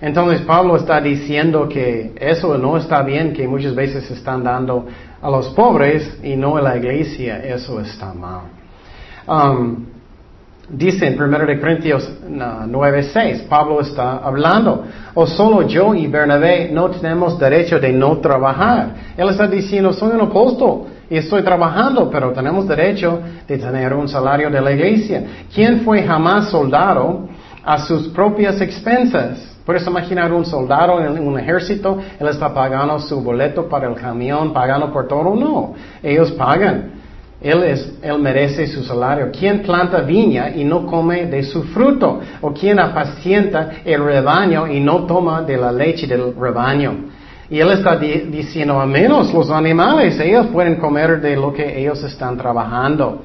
[0.01, 4.87] Entonces Pablo está diciendo que eso no está bien, que muchas veces están dando
[5.23, 8.43] a los pobres y no a la iglesia, eso está mal.
[9.27, 9.87] Um,
[10.69, 17.39] dice en 1 Corintios 9:6, Pablo está hablando, o solo yo y Bernabé no tenemos
[17.39, 18.95] derecho de no trabajar.
[19.17, 24.09] Él está diciendo, soy un apóstol y estoy trabajando, pero tenemos derecho de tener un
[24.09, 25.25] salario de la iglesia.
[25.55, 27.29] ¿Quién fue jamás soldado
[27.65, 29.56] a sus propias expensas?
[29.67, 34.53] Puedes imaginar un soldado en un ejército, él está pagando su boleto para el camión,
[34.53, 35.35] pagando por todo.
[35.35, 36.93] No, ellos pagan.
[37.41, 39.29] Él, es, él merece su salario.
[39.37, 42.21] ¿Quién planta viña y no come de su fruto?
[42.41, 46.95] ¿O quién apacienta el rebaño y no toma de la leche del rebaño?
[47.51, 52.05] Y él está diciendo, a menos los animales, ellos pueden comer de lo que ellos
[52.05, 53.23] están trabajando.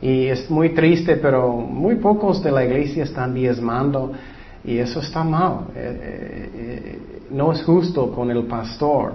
[0.00, 4.12] Y es muy triste, pero muy pocos de la iglesia están diezmando
[4.64, 5.66] y eso está mal.
[5.74, 6.98] Eh, eh, eh,
[7.30, 9.14] no es justo con el pastor.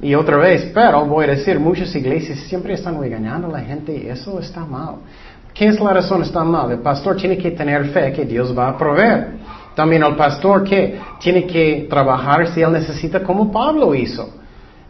[0.00, 3.96] Y otra vez, pero voy a decir, muchas iglesias siempre están regañando a la gente
[3.96, 4.96] y eso está mal.
[5.52, 6.70] ¿Qué es la razón está mal?
[6.70, 9.38] El pastor tiene que tener fe que Dios va a proveer.
[9.74, 14.34] También el pastor que tiene que trabajar si él necesita como Pablo hizo.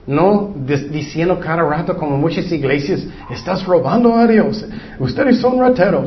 [0.07, 4.65] No diciendo cada rato como muchas iglesias, estás robando a Dios,
[4.99, 6.07] ustedes son rateros.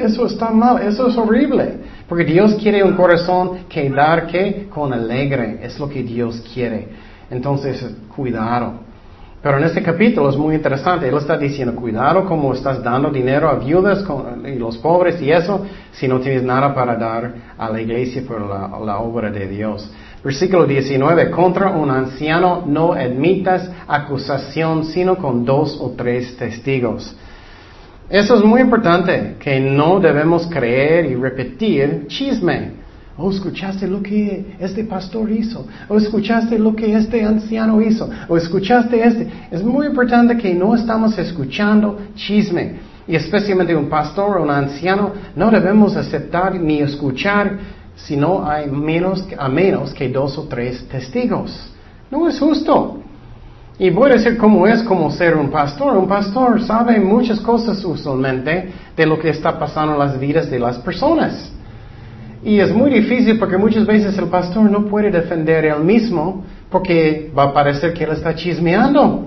[0.00, 1.74] Eso está mal, eso es horrible.
[2.08, 6.88] Porque Dios quiere un corazón que dar que con alegre, es lo que Dios quiere.
[7.30, 8.86] Entonces, cuidado.
[9.42, 11.08] Pero en este capítulo es muy interesante.
[11.08, 14.04] Él está diciendo, cuidado como estás dando dinero a viudas
[14.44, 18.40] y los pobres y eso, si no tienes nada para dar a la iglesia por
[18.40, 19.88] la, obra de Dios.
[20.24, 27.16] Versículo 19, contra un anciano no admitas acusación sino con dos o tres testigos.
[28.08, 32.86] Eso es muy importante, que no debemos creer y repetir chisme.
[33.18, 35.66] O escuchaste lo que este pastor hizo.
[35.88, 38.08] O escuchaste lo que este anciano hizo.
[38.28, 39.26] O escuchaste este.
[39.50, 42.74] Es muy importante que no estamos escuchando chisme.
[43.08, 47.58] Y especialmente un pastor o un anciano no debemos aceptar ni escuchar
[47.96, 51.72] si no hay menos, a menos que dos o tres testigos.
[52.10, 53.02] No es justo.
[53.78, 55.96] Y a decir cómo es como ser un pastor.
[55.96, 60.58] Un pastor sabe muchas cosas usualmente de lo que está pasando en las vidas de
[60.58, 61.52] las personas.
[62.42, 67.30] Y es muy difícil porque muchas veces el pastor no puede defender él mismo porque
[67.36, 69.26] va a parecer que él está chismeando.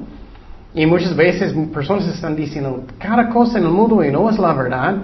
[0.74, 4.54] Y muchas veces personas están diciendo cada cosa en el mundo y no es la
[4.54, 4.98] verdad.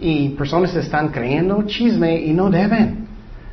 [0.00, 3.01] Y personas están creyendo chisme y no deben.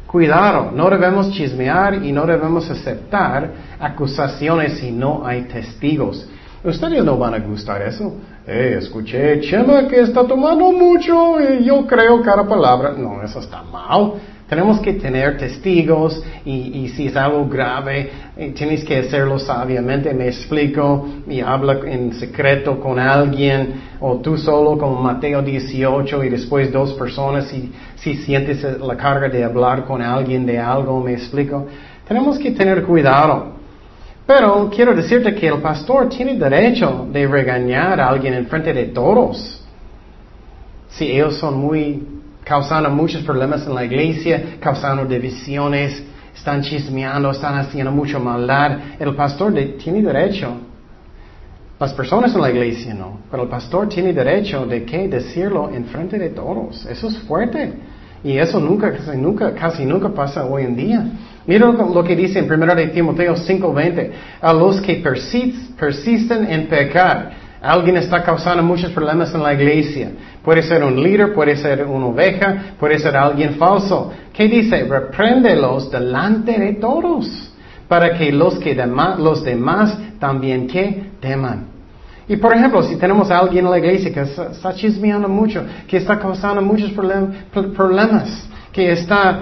[0.10, 6.28] Cuidado, no debemos chismear y no debemos aceptar acusaciones si no hay testigos.
[6.64, 8.16] Ustedes no van a gustar eso.
[8.48, 12.92] Eh, escuché, Chema, que está tomando mucho y yo creo cada palabra.
[12.98, 14.14] No, eso está mal.
[14.50, 20.12] Tenemos que tener testigos y, si es algo grave, eh, tienes que hacerlo sabiamente.
[20.12, 26.30] Me explico y habla en secreto con alguien o tú solo como Mateo 18 y
[26.30, 31.14] después dos personas y si sientes la carga de hablar con alguien de algo, me
[31.14, 31.68] explico.
[32.08, 33.54] Tenemos que tener cuidado.
[34.26, 38.86] Pero quiero decirte que el pastor tiene derecho de regañar a alguien en frente de
[38.86, 39.64] todos.
[40.90, 42.19] Si ellos son muy
[42.50, 46.02] causando muchos problemas en la iglesia, causando divisiones,
[46.36, 50.58] están chismeando, están haciendo mucha maldad, el pastor tiene derecho.
[51.80, 55.86] Las personas en la iglesia no, pero el pastor tiene derecho de que decirlo en
[55.86, 56.88] frente de todos.
[56.88, 57.72] Eso es fuerte.
[58.24, 61.06] Y eso nunca, nunca, casi nunca pasa hoy en día.
[61.46, 64.12] Mira lo que dice en 1 de Timoteo 5:20.
[64.42, 64.96] A los que
[65.78, 67.32] persisten en pecar.
[67.62, 70.12] Alguien está causando muchos problemas en la iglesia.
[70.50, 74.12] Puede ser un líder, puede ser una oveja, puede ser alguien falso.
[74.34, 74.84] ¿Qué dice?
[74.84, 77.54] Repréndelos delante de todos,
[77.88, 81.68] para que los, que los demás también que teman.
[82.28, 85.98] Y por ejemplo, si tenemos a alguien en la iglesia que está chismeando mucho, que
[85.98, 89.42] está causando muchos problemas, que está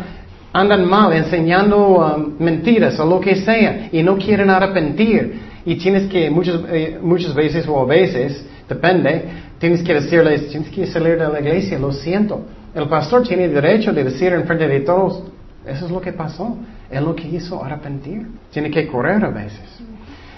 [0.51, 6.09] andan mal enseñando um, mentiras o lo que sea y no quieren arrepentir y tienes
[6.09, 9.25] que muchas, eh, muchas veces o a veces, depende,
[9.59, 12.41] tienes que decirles, tienes que salir de la iglesia, lo siento.
[12.73, 15.23] El pastor tiene derecho de decir en frente de todos,
[15.65, 16.57] eso es lo que pasó,
[16.89, 18.27] es lo que hizo arrepentir.
[18.51, 19.79] Tiene que correr a veces.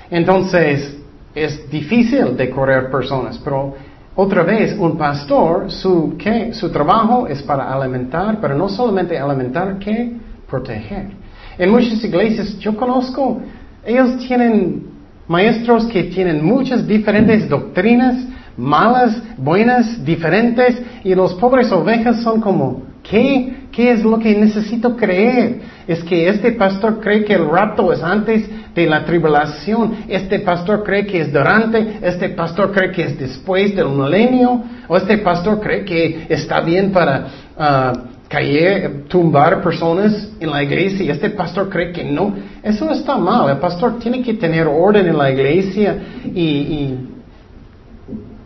[0.10, 0.98] Entonces,
[1.36, 3.76] es difícil de correr personas, pero
[4.16, 6.54] otra vez, un pastor, su, ¿qué?
[6.54, 10.14] su trabajo es para alimentar, pero no solamente alimentar, ¿qué?
[10.50, 11.12] Proteger.
[11.58, 13.42] En muchas iglesias, yo conozco,
[13.86, 14.99] ellos tienen
[15.30, 18.26] maestros que tienen muchas diferentes doctrinas,
[18.58, 23.60] malas, buenas, diferentes, y los pobres ovejas son como, ¿qué?
[23.72, 25.62] ¿Qué es lo que necesito creer?
[25.88, 30.84] Es que este pastor cree que el rapto es antes de la tribulación, este pastor
[30.84, 35.62] cree que es durante, este pastor cree que es después del milenio, o este pastor
[35.62, 37.94] cree que está bien para ah,
[38.30, 42.34] caer, tumbar personas en la iglesia y este pastor cree que no.
[42.64, 43.50] Eso está mal.
[43.50, 46.96] El pastor tiene que tener orden en la iglesia y,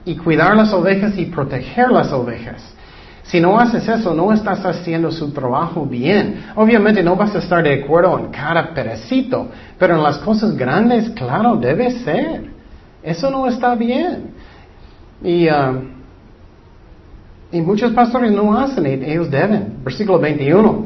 [0.05, 2.73] y cuidar las ovejas y proteger las ovejas.
[3.23, 6.45] Si no haces eso, no estás haciendo su trabajo bien.
[6.55, 11.09] Obviamente no vas a estar de acuerdo en cada pedacito, pero en las cosas grandes,
[11.11, 12.51] claro, debe ser.
[13.01, 14.31] Eso no está bien.
[15.23, 15.92] Y, uh,
[17.53, 19.75] y muchos pastores no hacen, ellos deben.
[19.83, 20.85] Versículo 21.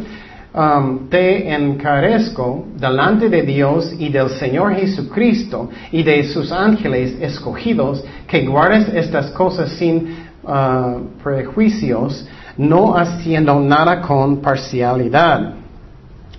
[0.54, 8.04] um, te encarezco delante de Dios y del Señor Jesucristo y de sus ángeles escogidos
[8.28, 15.57] que guardes estas cosas sin uh, prejuicios, no haciendo nada con parcialidad.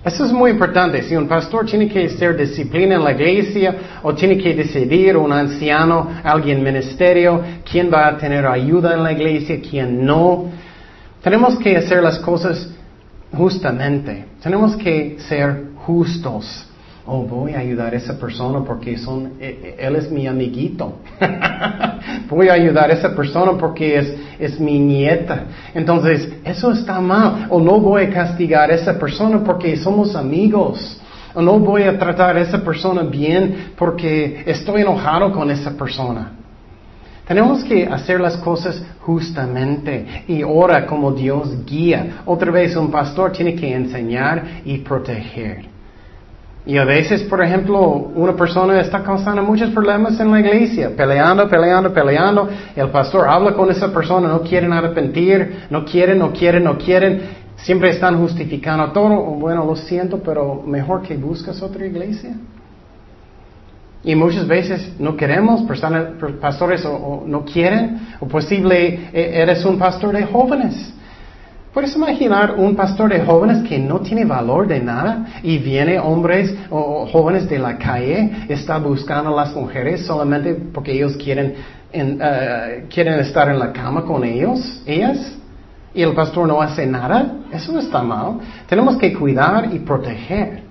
[0.03, 1.03] Eso es muy importante.
[1.03, 5.31] Si un pastor tiene que hacer disciplina en la iglesia o tiene que decidir un
[5.33, 10.45] anciano, alguien ministerio, quién va a tener ayuda en la iglesia, quién no,
[11.21, 12.69] tenemos que hacer las cosas
[13.33, 14.25] justamente.
[14.41, 16.68] Tenemos que ser justos.
[17.11, 20.99] Oh, voy a ayudar a esa persona porque son, eh, eh, él es mi amiguito.
[22.29, 25.45] voy a ayudar a esa persona porque es, es mi nieta.
[25.73, 27.47] Entonces, eso está mal.
[27.49, 31.01] O no voy a castigar a esa persona porque somos amigos.
[31.33, 36.33] O no voy a tratar a esa persona bien porque estoy enojado con esa persona.
[37.27, 42.21] Tenemos que hacer las cosas justamente y ora como Dios guía.
[42.27, 45.78] Otra vez un pastor tiene que enseñar y proteger.
[46.69, 47.81] Y a veces, por ejemplo,
[48.13, 52.47] una persona está causando muchos problemas en la iglesia, peleando, peleando, peleando.
[52.75, 57.21] El pastor habla con esa persona, no quieren arrepentir, no quieren, no quieren, no quieren.
[57.55, 59.09] Siempre están justificando todo.
[59.39, 62.35] Bueno, lo siento, pero mejor que busques otra iglesia.
[64.03, 65.63] Y muchas veces no queremos,
[66.39, 70.93] pastores o, no quieren, o posible eh, eres un pastor de jóvenes.
[71.73, 76.55] ¿Puedes imaginar un pastor de jóvenes que no tiene valor de nada y viene hombres
[76.71, 81.53] o jóvenes de la calle, está buscando a las mujeres solamente porque ellos quieren,
[81.93, 85.37] eh, quieren estar en la cama con ellos, ellas?
[85.93, 88.39] Y el pastor no hace nada, eso está mal.
[88.67, 90.63] Tenemos que cuidar y proteger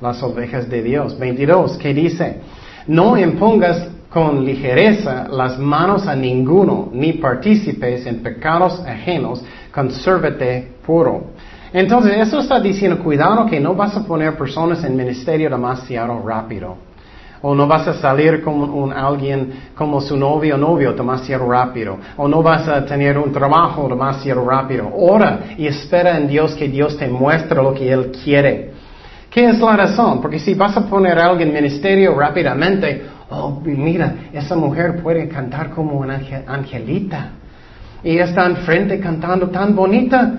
[0.00, 1.18] las ovejas de Dios.
[1.18, 2.38] 22, ¿qué dice?
[2.86, 9.42] No impongas con ligereza las manos a ninguno, ni participes en pecados ajenos,
[9.74, 11.32] consérvate puro.
[11.72, 16.76] Entonces, eso está diciendo, cuidado que no vas a poner personas en ministerio demasiado rápido.
[17.42, 21.98] O no vas a salir con un, alguien como su novio o novio demasiado rápido.
[22.16, 24.88] O no vas a tener un trabajo demasiado rápido.
[24.94, 28.72] Ora y espera en Dios que Dios te muestre lo que Él quiere.
[29.28, 30.22] ¿Qué es la razón?
[30.22, 35.28] Porque si vas a poner a alguien en ministerio rápidamente, oh, mira, esa mujer puede
[35.28, 37.30] cantar como una angelita.
[38.04, 40.34] Y está enfrente cantando tan bonita.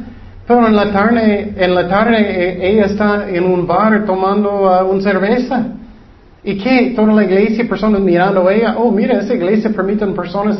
[0.48, 4.90] Pero en la tarde, en la tarde eh, ella está en un bar tomando uh,
[4.90, 5.66] una cerveza.
[6.44, 6.94] ¿Y qué?
[6.96, 10.60] Toda la iglesia, personas mirando a ella, oh, mira, esa iglesia permite personas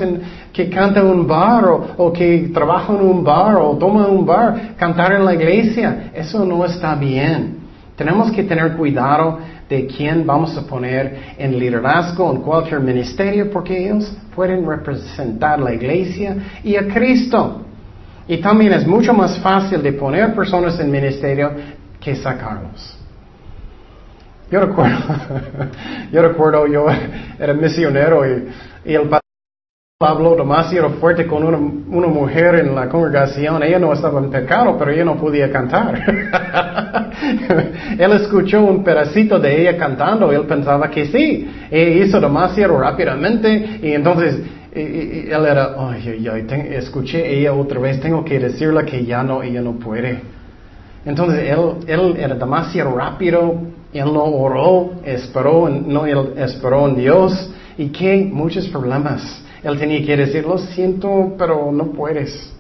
[0.52, 4.26] que cantan en un bar o, o, que trabajan en un bar o toman un
[4.26, 6.10] bar, cantar en la iglesia.
[6.16, 7.58] Eso no está bien.
[7.96, 9.38] Tenemos que tener cuidado
[9.70, 15.74] de quién vamos a poner en liderazgo en cualquier ministerio porque ellos pueden representar la
[15.74, 17.62] iglesia y a Cristo.
[18.28, 21.52] Y también es mucho más fácil de poner personas en ministerio
[22.00, 22.98] que sacarlos.
[24.52, 24.98] Yo recuerdo,
[26.12, 26.86] yo recuerdo, yo
[27.40, 28.48] era misionero y,
[28.86, 29.10] y el
[30.02, 33.64] habló demasiado fuerte con una, mujer en la congregación.
[33.64, 35.98] Ella no estaba en pecado, pero ella no podía cantar.
[37.98, 41.50] él escuchó un pedacito de ella cantando él pensaba que sí.
[41.72, 44.42] Ella hizo demasiado rápidamente y entonces
[44.74, 49.62] él era, ay, ay, escuché ella otra vez, tengo que decirle que ya no, ella
[49.62, 50.20] no puede.
[51.06, 53.62] Entonces él, él era demasiado rápido,
[53.94, 59.45] él no oró, esperó, no él esperó en Dios y que muchos problemas.
[59.66, 62.54] Él tenía que decir, lo siento, pero no puedes.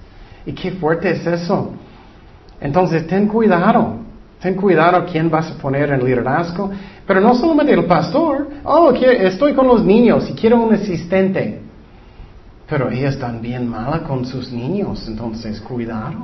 [0.43, 1.71] Y qué fuerte es eso.
[2.59, 3.97] Entonces, ten cuidado.
[4.41, 6.71] Ten cuidado quién vas a poner en liderazgo.
[7.05, 8.47] Pero no solamente el pastor.
[8.63, 11.61] Oh, estoy con los niños y quiero un asistente.
[12.67, 15.07] Pero ella es también mala con sus niños.
[15.07, 16.17] Entonces, cuidado.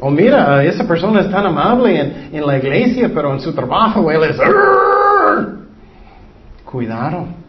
[0.00, 4.10] O mira, esa persona es tan amable en, en la iglesia, pero en su trabajo
[4.10, 4.36] él es...
[6.62, 7.45] Cuidado.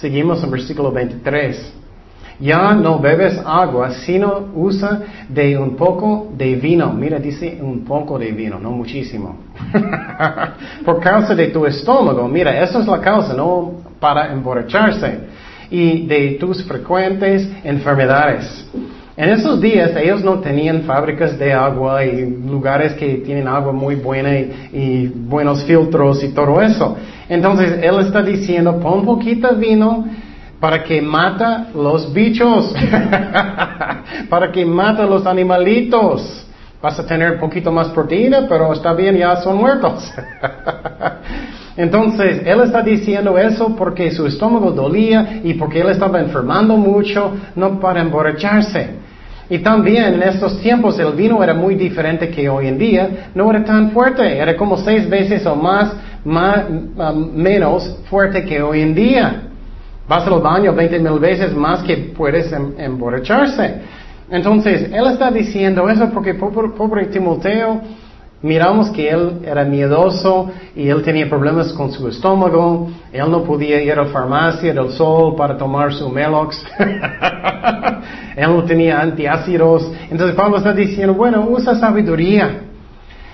[0.00, 1.74] Seguimos en versículo 23.
[2.40, 6.90] Ya no bebes agua, sino usa de un poco de vino.
[6.94, 9.36] Mira, dice un poco de vino, no muchísimo.
[10.86, 12.26] Por causa de tu estómago.
[12.28, 15.20] Mira, esa es la causa, no para emborracharse.
[15.70, 18.66] Y de tus frecuentes enfermedades.
[19.20, 23.96] En esos días ellos no tenían fábricas de agua y lugares que tienen agua muy
[23.96, 26.96] buena y, buenos filtros y todo eso.
[27.28, 30.06] Entonces él está diciendo, pon poquito vino
[30.58, 32.74] para que mata los bichos,
[34.30, 36.46] para que mata los animalitos.
[36.80, 40.14] Vas a tener un poquito más proteína, pero está bien, ya son muertos.
[41.76, 47.32] Entonces, él está diciendo eso porque su estómago dolía y porque él estaba enfermando mucho,
[47.54, 49.09] no para emborracharse.
[49.50, 53.50] Y también en estos tiempos el vino era muy diferente que hoy en día, no
[53.50, 55.92] era tan fuerte, era como seis veces o más,
[56.24, 59.42] um, menos fuerte que hoy en día.
[60.08, 63.74] Vas al baño 20 mil veces más que puedes em, emborracharse.
[64.30, 67.80] Entonces, él está diciendo eso porque pobre Timoteo
[68.42, 72.90] Miramos que él era miedoso y él tenía problemas con su estómago.
[73.12, 76.64] Él no podía ir a la farmacia del sol para tomar su Melox.
[78.36, 79.92] él no tenía antiácidos.
[80.10, 82.62] Entonces Pablo está diciendo, bueno, usa sabiduría.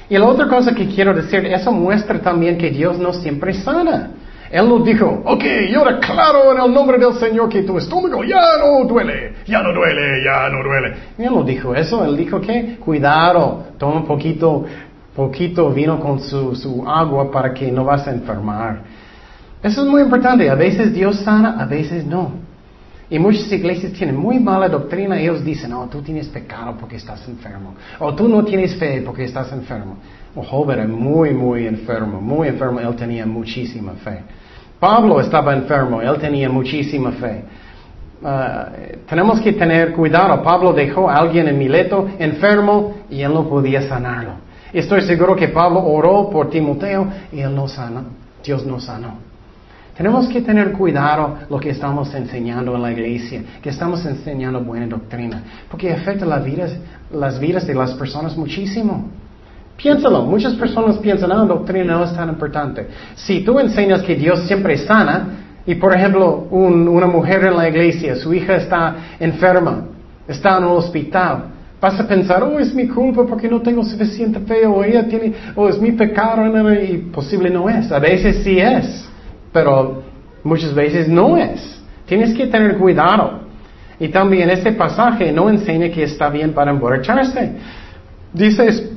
[0.09, 4.11] Y la otra cosa que quiero decir, eso muestra también que Dios no siempre sana.
[4.51, 8.59] Él no dijo, ok, yo declaro en el nombre del Señor que tu estómago ya
[8.59, 10.95] no duele, ya no duele, ya no duele.
[11.19, 14.65] Él no dijo eso, él dijo que cuidado, toma un poquito
[15.17, 18.83] poquito vino con su, su agua para que no vas a enfermar.
[19.63, 20.49] Eso es muy importante.
[20.49, 22.33] A veces Dios sana, a veces no.
[23.09, 25.19] Y muchas iglesias tienen muy mala doctrina.
[25.19, 27.75] Ellos dicen, oh, tú tienes pecado porque estás enfermo.
[27.99, 29.97] O tú no tienes fe porque estás enfermo.
[30.35, 32.79] O Job era muy, muy enfermo, muy enfermo.
[32.81, 34.21] Él tenía muchísima fe.
[34.79, 36.03] Pablo estaba enfermo.
[36.03, 37.45] Él tenía muchísima fe.
[38.23, 38.69] Ah,
[39.09, 40.43] tenemos que tener cuidado.
[40.43, 44.46] Pablo dejó a alguien en Mileto enfermo y él no podía sanarlo.
[44.77, 48.05] Estoy seguro que Pablo oró por Timoteo y él no sanó.
[48.45, 49.15] Dios no sanó.
[49.97, 54.87] Tenemos que tener cuidado lo que estamos enseñando en la iglesia, que estamos enseñando buena
[54.87, 56.77] doctrina, porque afecta las vidas,
[57.11, 59.09] las vidas de las personas muchísimo.
[59.79, 62.87] Piénsalo, muchas personas piensan, ah, la doctrina no es tan importante.
[63.15, 65.29] Si tú enseñas que Dios siempre sana,
[65.65, 69.87] y por ejemplo, una mujer en la iglesia, su hija está enferma,
[70.29, 71.56] está en un hospital,
[71.87, 75.33] Vas a pensar, oh, es mi culpa porque no tengo suficiente fe, o ella tiene,
[75.55, 77.93] o es mi pecado, y posible no es.
[77.93, 79.09] A veces sí es,
[79.53, 80.03] pero
[80.43, 81.81] muchas veces no es.
[82.05, 83.43] Tienes que tener cuidado.
[84.01, 87.53] Y también este pasaje no enseña que está bien para emborracharse.
[88.33, 88.91] Dice,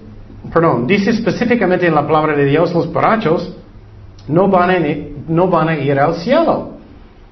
[0.52, 3.56] perdón, dice específicamente en la palabra de Dios, los borrachos
[4.28, 4.80] no van a,
[5.28, 6.72] no van a ir al cielo.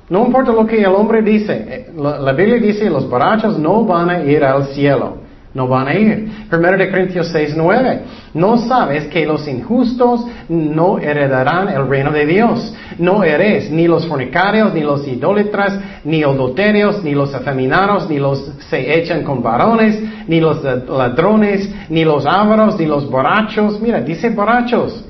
[0.07, 4.11] No importa lo que el hombre dice, eh, la Biblia dice, los borrachos no van
[4.11, 5.25] a ir al cielo
[5.57, 6.29] no van a ir.
[6.51, 8.01] Primero de Corintios 6, 9.
[8.35, 12.75] No sabes que los injustos no heredarán el reino de Dios.
[12.99, 18.39] No eres ni los fornicarios, ni los idólatras, ni adulterios, ni los afeminados, ni los
[18.69, 23.81] se echan con varones, ni los ladrones, ni los ávaros, ni los borrachos.
[23.81, 25.05] Mira, dice borrachos.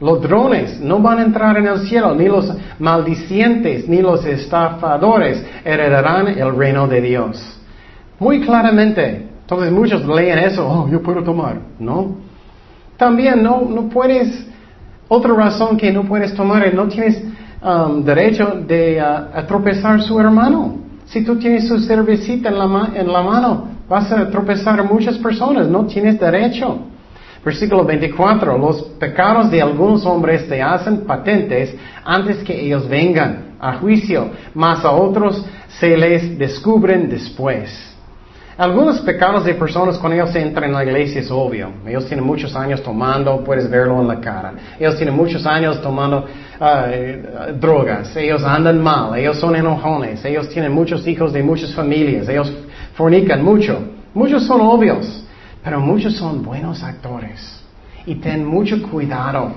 [0.00, 5.44] Los drones no van a entrar en el cielo, ni los maldicientes, ni los estafadores
[5.64, 7.60] heredarán el reino de Dios.
[8.18, 12.16] Muy claramente, entonces muchos leen eso, oh, yo puedo tomar, ¿no?
[12.98, 14.46] También no, no puedes,
[15.08, 17.22] otra razón que no puedes tomar no tienes
[17.62, 20.76] um, derecho de uh, tropezar su hermano.
[21.06, 25.16] Si tú tienes su cervecita en la, en la mano, vas a tropezar a muchas
[25.16, 26.80] personas, no tienes derecho.
[27.42, 31.74] Versículo 24, los pecados de algunos hombres se hacen patentes
[32.04, 37.87] antes que ellos vengan a juicio, mas a otros se les descubren después.
[38.58, 41.70] Algunos pecados de personas cuando ellos entran en la iglesia es obvio.
[41.86, 44.52] Ellos tienen muchos años tomando, puedes verlo en la cara.
[44.80, 46.26] Ellos tienen muchos años tomando
[46.58, 48.16] ah, eh, drogas.
[48.16, 49.16] Ellos andan mal.
[49.16, 50.24] Ellos son enojones.
[50.24, 52.28] Ellos tienen muchos hijos de muchas familias.
[52.28, 52.52] Ellos
[52.94, 53.78] fornican mucho.
[54.12, 55.24] Muchos son obvios.
[55.62, 57.62] Pero muchos son buenos actores.
[58.06, 59.52] Y ten mucho cuidado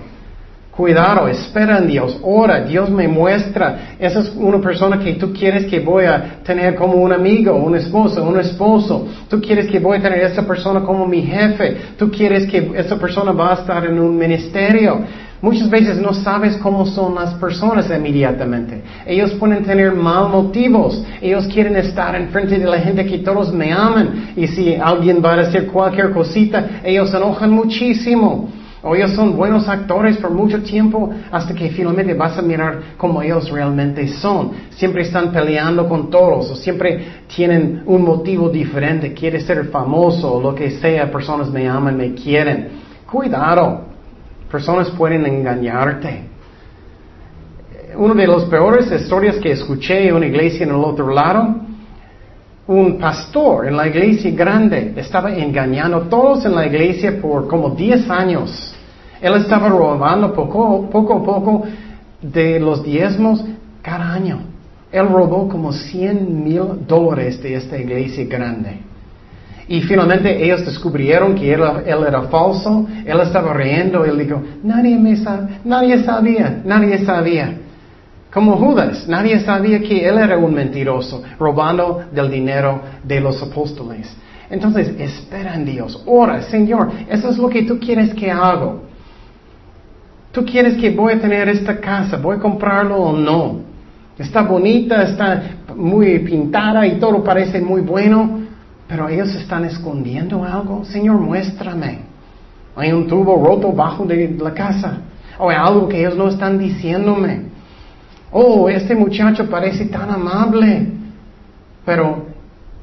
[0.82, 3.98] Cuidado, espera en Dios, ora, Dios me muestra.
[4.00, 7.76] Esa es una persona que tú quieres que voy a tener como un amigo, un
[7.76, 9.08] esposo, un esposo.
[9.30, 11.78] Tú quieres que voy a tener esa persona como mi jefe.
[12.00, 15.02] Tú quieres que esa persona va a estar en un ministerio.
[15.40, 18.82] Muchas veces no sabes cómo son las personas inmediatamente.
[19.06, 21.06] Ellos pueden tener mal motivos.
[21.22, 24.34] Ellos quieren estar en frente de la gente que todos me aman.
[24.36, 28.61] Y si alguien va a decir cualquier cosita, ellos se enojan muchísimo.
[28.84, 33.22] O ellos son buenos actores por mucho tiempo hasta que finalmente vas a mirar cómo
[33.22, 34.52] ellos realmente son.
[34.72, 39.14] Siempre están peleando con todos o siempre tienen un motivo diferente.
[39.14, 41.12] Quiere ser famoso o lo que sea.
[41.12, 42.70] Personas me aman, me quieren.
[43.10, 43.82] Cuidado.
[44.50, 46.24] Personas pueden engañarte.
[47.96, 51.56] Una de las peores historias que escuché en una iglesia en el otro lado,
[52.72, 57.72] un pastor en la iglesia grande estaba engañando a todos en la iglesia por como
[57.72, 58.74] 10 años.
[59.22, 61.64] Él estaba robando poco, a poco
[62.22, 63.44] de los diezmos
[63.82, 64.40] cada año.
[64.92, 68.80] Él robó como 100 mil dólares de esta iglesia grande.
[69.68, 71.62] Y finalmente ellos descubrieron que él,
[72.08, 72.88] era falso.
[73.06, 74.04] Él estaba riendo.
[74.04, 75.16] Él dijo, nadie me
[75.64, 77.61] nadie sabía, nadie sabía.
[78.32, 84.16] Como Judas, nadie sabía que él era un mentiroso, robando del dinero de los apóstoles.
[84.50, 88.84] Entonces, espera en Dios, ora, Señor, eso es lo que tú quieres que hago.
[90.32, 93.60] Tú quieres que voy a tener esta casa, voy a comprarlo o no.
[94.18, 95.44] Está bonita, está
[95.76, 98.42] muy pintada y todo parece muy bueno,
[98.88, 100.86] pero ellos están escondiendo algo.
[100.86, 102.00] Señor, muéstrame.
[102.78, 105.00] Hay un tubo roto bajo de la casa.
[105.38, 107.51] O hay algo que ellos no están diciéndome.
[108.32, 110.88] Oh, este muchacho parece tan amable.
[111.86, 112.26] Pero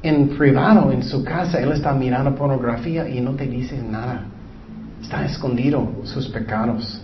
[0.03, 4.23] en privado, en su casa, él está mirando pornografía y no te dice nada.
[5.01, 7.01] Está escondido sus pecados.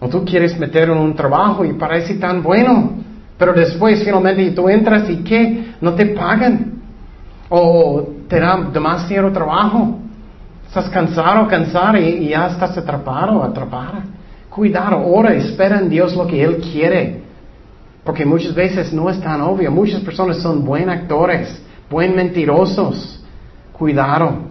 [0.00, 2.92] O tú quieres meter en un trabajo y parece tan bueno,
[3.38, 5.72] pero después finalmente tú entras y ¿qué?
[5.80, 6.72] No te pagan.
[7.48, 9.98] O te dan demasiado trabajo.
[10.66, 14.04] Estás cansado, cansado y, ya estás atrapado, atrapada.
[14.50, 17.25] Cuidado, ora, espera en Dios lo que Él quiere.
[18.06, 19.70] Porque muchas veces no es tan obvio.
[19.72, 23.20] Muchas personas son buen actores, buen mentirosos.
[23.72, 24.46] Cuidado.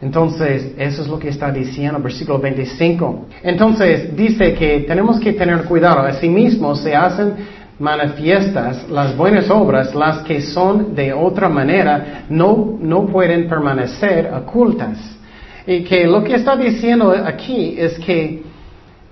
[0.00, 3.26] Entonces, eso es lo que está diciendo, versículo 25.
[3.42, 6.02] Entonces, dice que tenemos que tener cuidado.
[6.02, 7.34] Asimismo, se hacen
[7.80, 14.98] manifiestas las buenas obras, las que son de otra manera, no, no pueden permanecer ocultas.
[15.66, 18.42] Y que lo que está diciendo aquí es que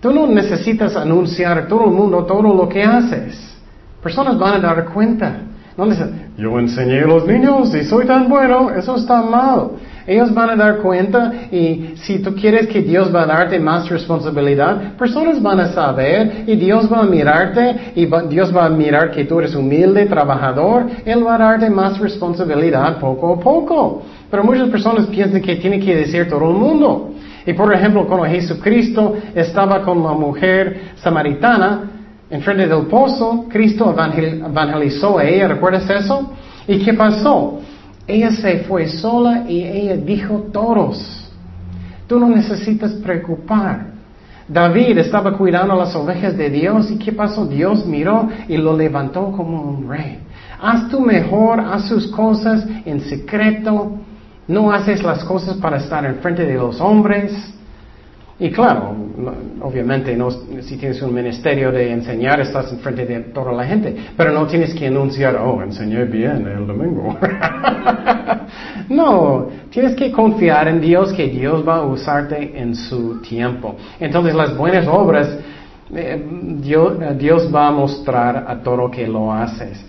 [0.07, 3.57] tú no necesitas anunciar a todo el mundo todo lo que haces.
[4.01, 5.41] Personas van a dar cuenta.
[5.77, 5.85] No
[6.39, 9.73] yo enseñé a los niños y soy tan bueno, eso está mal.
[10.07, 13.89] Ellos van a dar cuenta y si tú quieres que Dios va a darte más
[13.89, 19.11] responsabilidad, personas van a saber y Dios va a mirarte y Dios va a mirar
[19.11, 24.03] que tú eres humilde, trabajador, Él va a darte más responsabilidad poco a poco.
[24.31, 27.11] Pero muchas personas piensan que tiene que decir todo el mundo.
[27.47, 31.91] Y por ejemplo, cuando Jesucristo estaba con la mujer samaritana,
[32.29, 36.33] en frente del pozo, Cristo evangelizó a ella, ¿recuerdas eso?
[36.67, 37.61] ¿Y qué pasó?
[38.07, 41.31] Ella se fue sola y ella dijo todos.
[42.09, 43.95] Tú no necesitas preocupar.
[44.49, 47.47] David estaba cuidando las ovejas de Dios y ¿qué pasó?
[47.47, 50.19] Dios miró y lo levantó como un rey.
[50.61, 53.99] Haz tú mejor, haz sus cosas en secreto.
[54.49, 57.33] No haces las cosas para estar en frente de los hombres.
[58.39, 58.95] Y claro,
[59.63, 60.17] obviamente
[60.61, 64.75] si tienes un ministerio de enseñar, estás enfrente de toda la gente, pero no tienes
[64.75, 67.17] que anunciar, oh, enseñé bien el domingo.
[68.91, 73.75] no, tienes que confiar en Dios que Dios va a usarte en su tiempo.
[73.99, 75.39] Entonces las buenas obras,
[75.95, 76.23] eh,
[76.61, 79.83] Dios, Dios va a mostrar a todo que lo haces.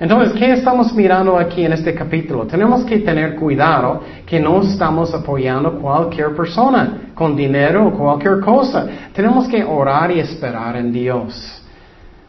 [0.00, 2.46] Entonces, ¿qué estamos mirando aquí en este capítulo?
[2.46, 8.86] Tenemos que tener cuidado que no estamos apoyando cualquier persona con dinero o cualquier cosa.
[9.12, 11.62] Tenemos que orar y esperar en Dios.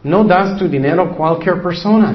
[0.03, 2.13] No das tu dinero a cualquier persona.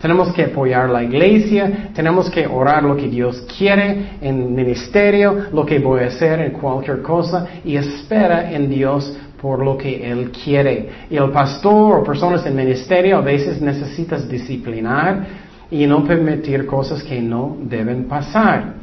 [0.00, 5.66] Tenemos que apoyar la iglesia, tenemos que orar lo que Dios quiere en ministerio, lo
[5.66, 10.30] que voy a hacer en cualquier cosa y espera en Dios por lo que Él
[10.30, 10.88] quiere.
[11.10, 15.26] Y el pastor o personas en ministerio a veces necesitas disciplinar
[15.70, 18.74] y no permitir cosas que no deben pasar.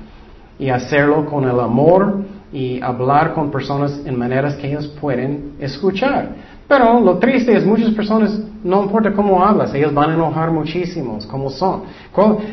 [0.60, 6.30] Y hacerlo con el amor y hablar con personas en maneras que ellos pueden escuchar.
[6.74, 11.24] Pero lo triste es muchas personas, no importa cómo hablas, ellos van a enojar muchísimos,
[11.28, 11.84] como son.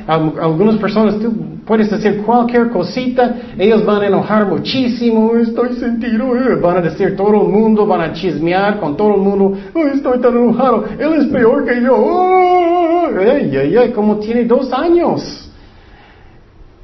[0.07, 1.33] algunas personas, tú
[1.64, 6.57] puedes decir cualquier cosita, ellos van a enojar muchísimo, estoy sentido, eh.
[6.57, 9.57] van a decir todo el mundo, van a chismear con todo el mundo,
[9.95, 15.51] estoy tan enojado, él es peor que yo, ay, ay, ay, como tiene dos años.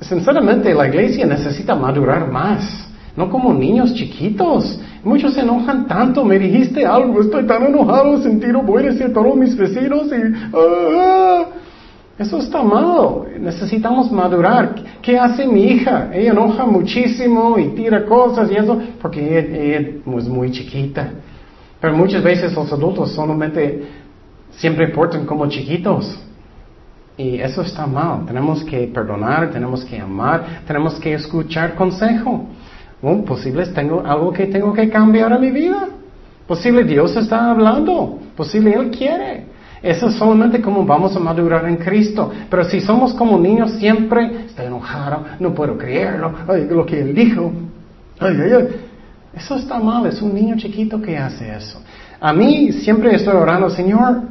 [0.00, 4.80] Sinceramente, la iglesia necesita madurar más, no como niños chiquitos.
[5.06, 9.36] Muchos se enojan tanto, me dijiste algo, estoy tan enojado, sentido, voy a decir todos
[9.36, 10.34] mis vecinos y...
[10.52, 11.44] Ah".
[12.18, 14.74] eso está mal, necesitamos madurar.
[15.00, 16.10] ¿Qué hace mi hija?
[16.12, 21.08] Ella enoja muchísimo y tira cosas y eso porque ella, es muy chiquita.
[21.80, 23.86] Pero muchas veces los adultos solamente
[24.50, 26.18] siempre portan como chiquitos.
[27.16, 28.26] Y eso está mal.
[28.26, 32.48] Tenemos que perdonar, tenemos que amar, tenemos que escuchar consejo.
[33.02, 35.88] Oh, posible tengo algo que tengo que cambiar en mi vida.
[36.46, 38.18] Posible Dios está hablando.
[38.36, 39.44] Posible Él quiere.
[39.82, 42.30] Eso es solamente como vamos a madurar en Cristo.
[42.48, 47.14] Pero si somos como niños siempre, estoy enojado, no puedo creerlo, ay, lo que Él
[47.14, 47.52] dijo.
[48.18, 48.68] Ay, ay.
[49.34, 51.80] Eso está mal, es un niño chiquito que hace eso.
[52.18, 54.22] A mí siempre estoy orando, Señor,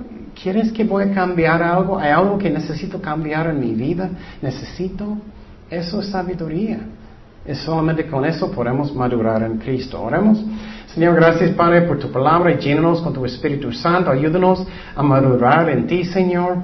[0.41, 1.99] ¿quieres que voy a cambiar algo?
[1.99, 4.09] ¿Hay algo que necesito cambiar en mi vida?
[4.41, 5.17] ¿Necesito?
[5.69, 6.79] Eso es sabiduría.
[7.45, 10.01] Es solamente con eso podemos madurar en Cristo.
[10.01, 10.43] Oremos.
[10.87, 14.09] Señor, gracias Padre por tu palabra y llénanos con tu Espíritu Santo.
[14.09, 14.65] Ayúdanos
[14.95, 16.63] a madurar en ti, Señor.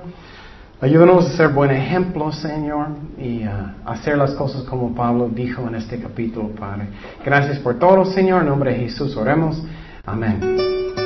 [0.82, 2.88] Ayúdanos a ser buen ejemplo, Señor,
[3.20, 6.88] y a hacer las cosas como Pablo dijo en este capítulo, Padre.
[7.24, 8.42] Gracias por todo, Señor.
[8.42, 9.62] En nombre de Jesús oremos.
[10.04, 11.01] Amén.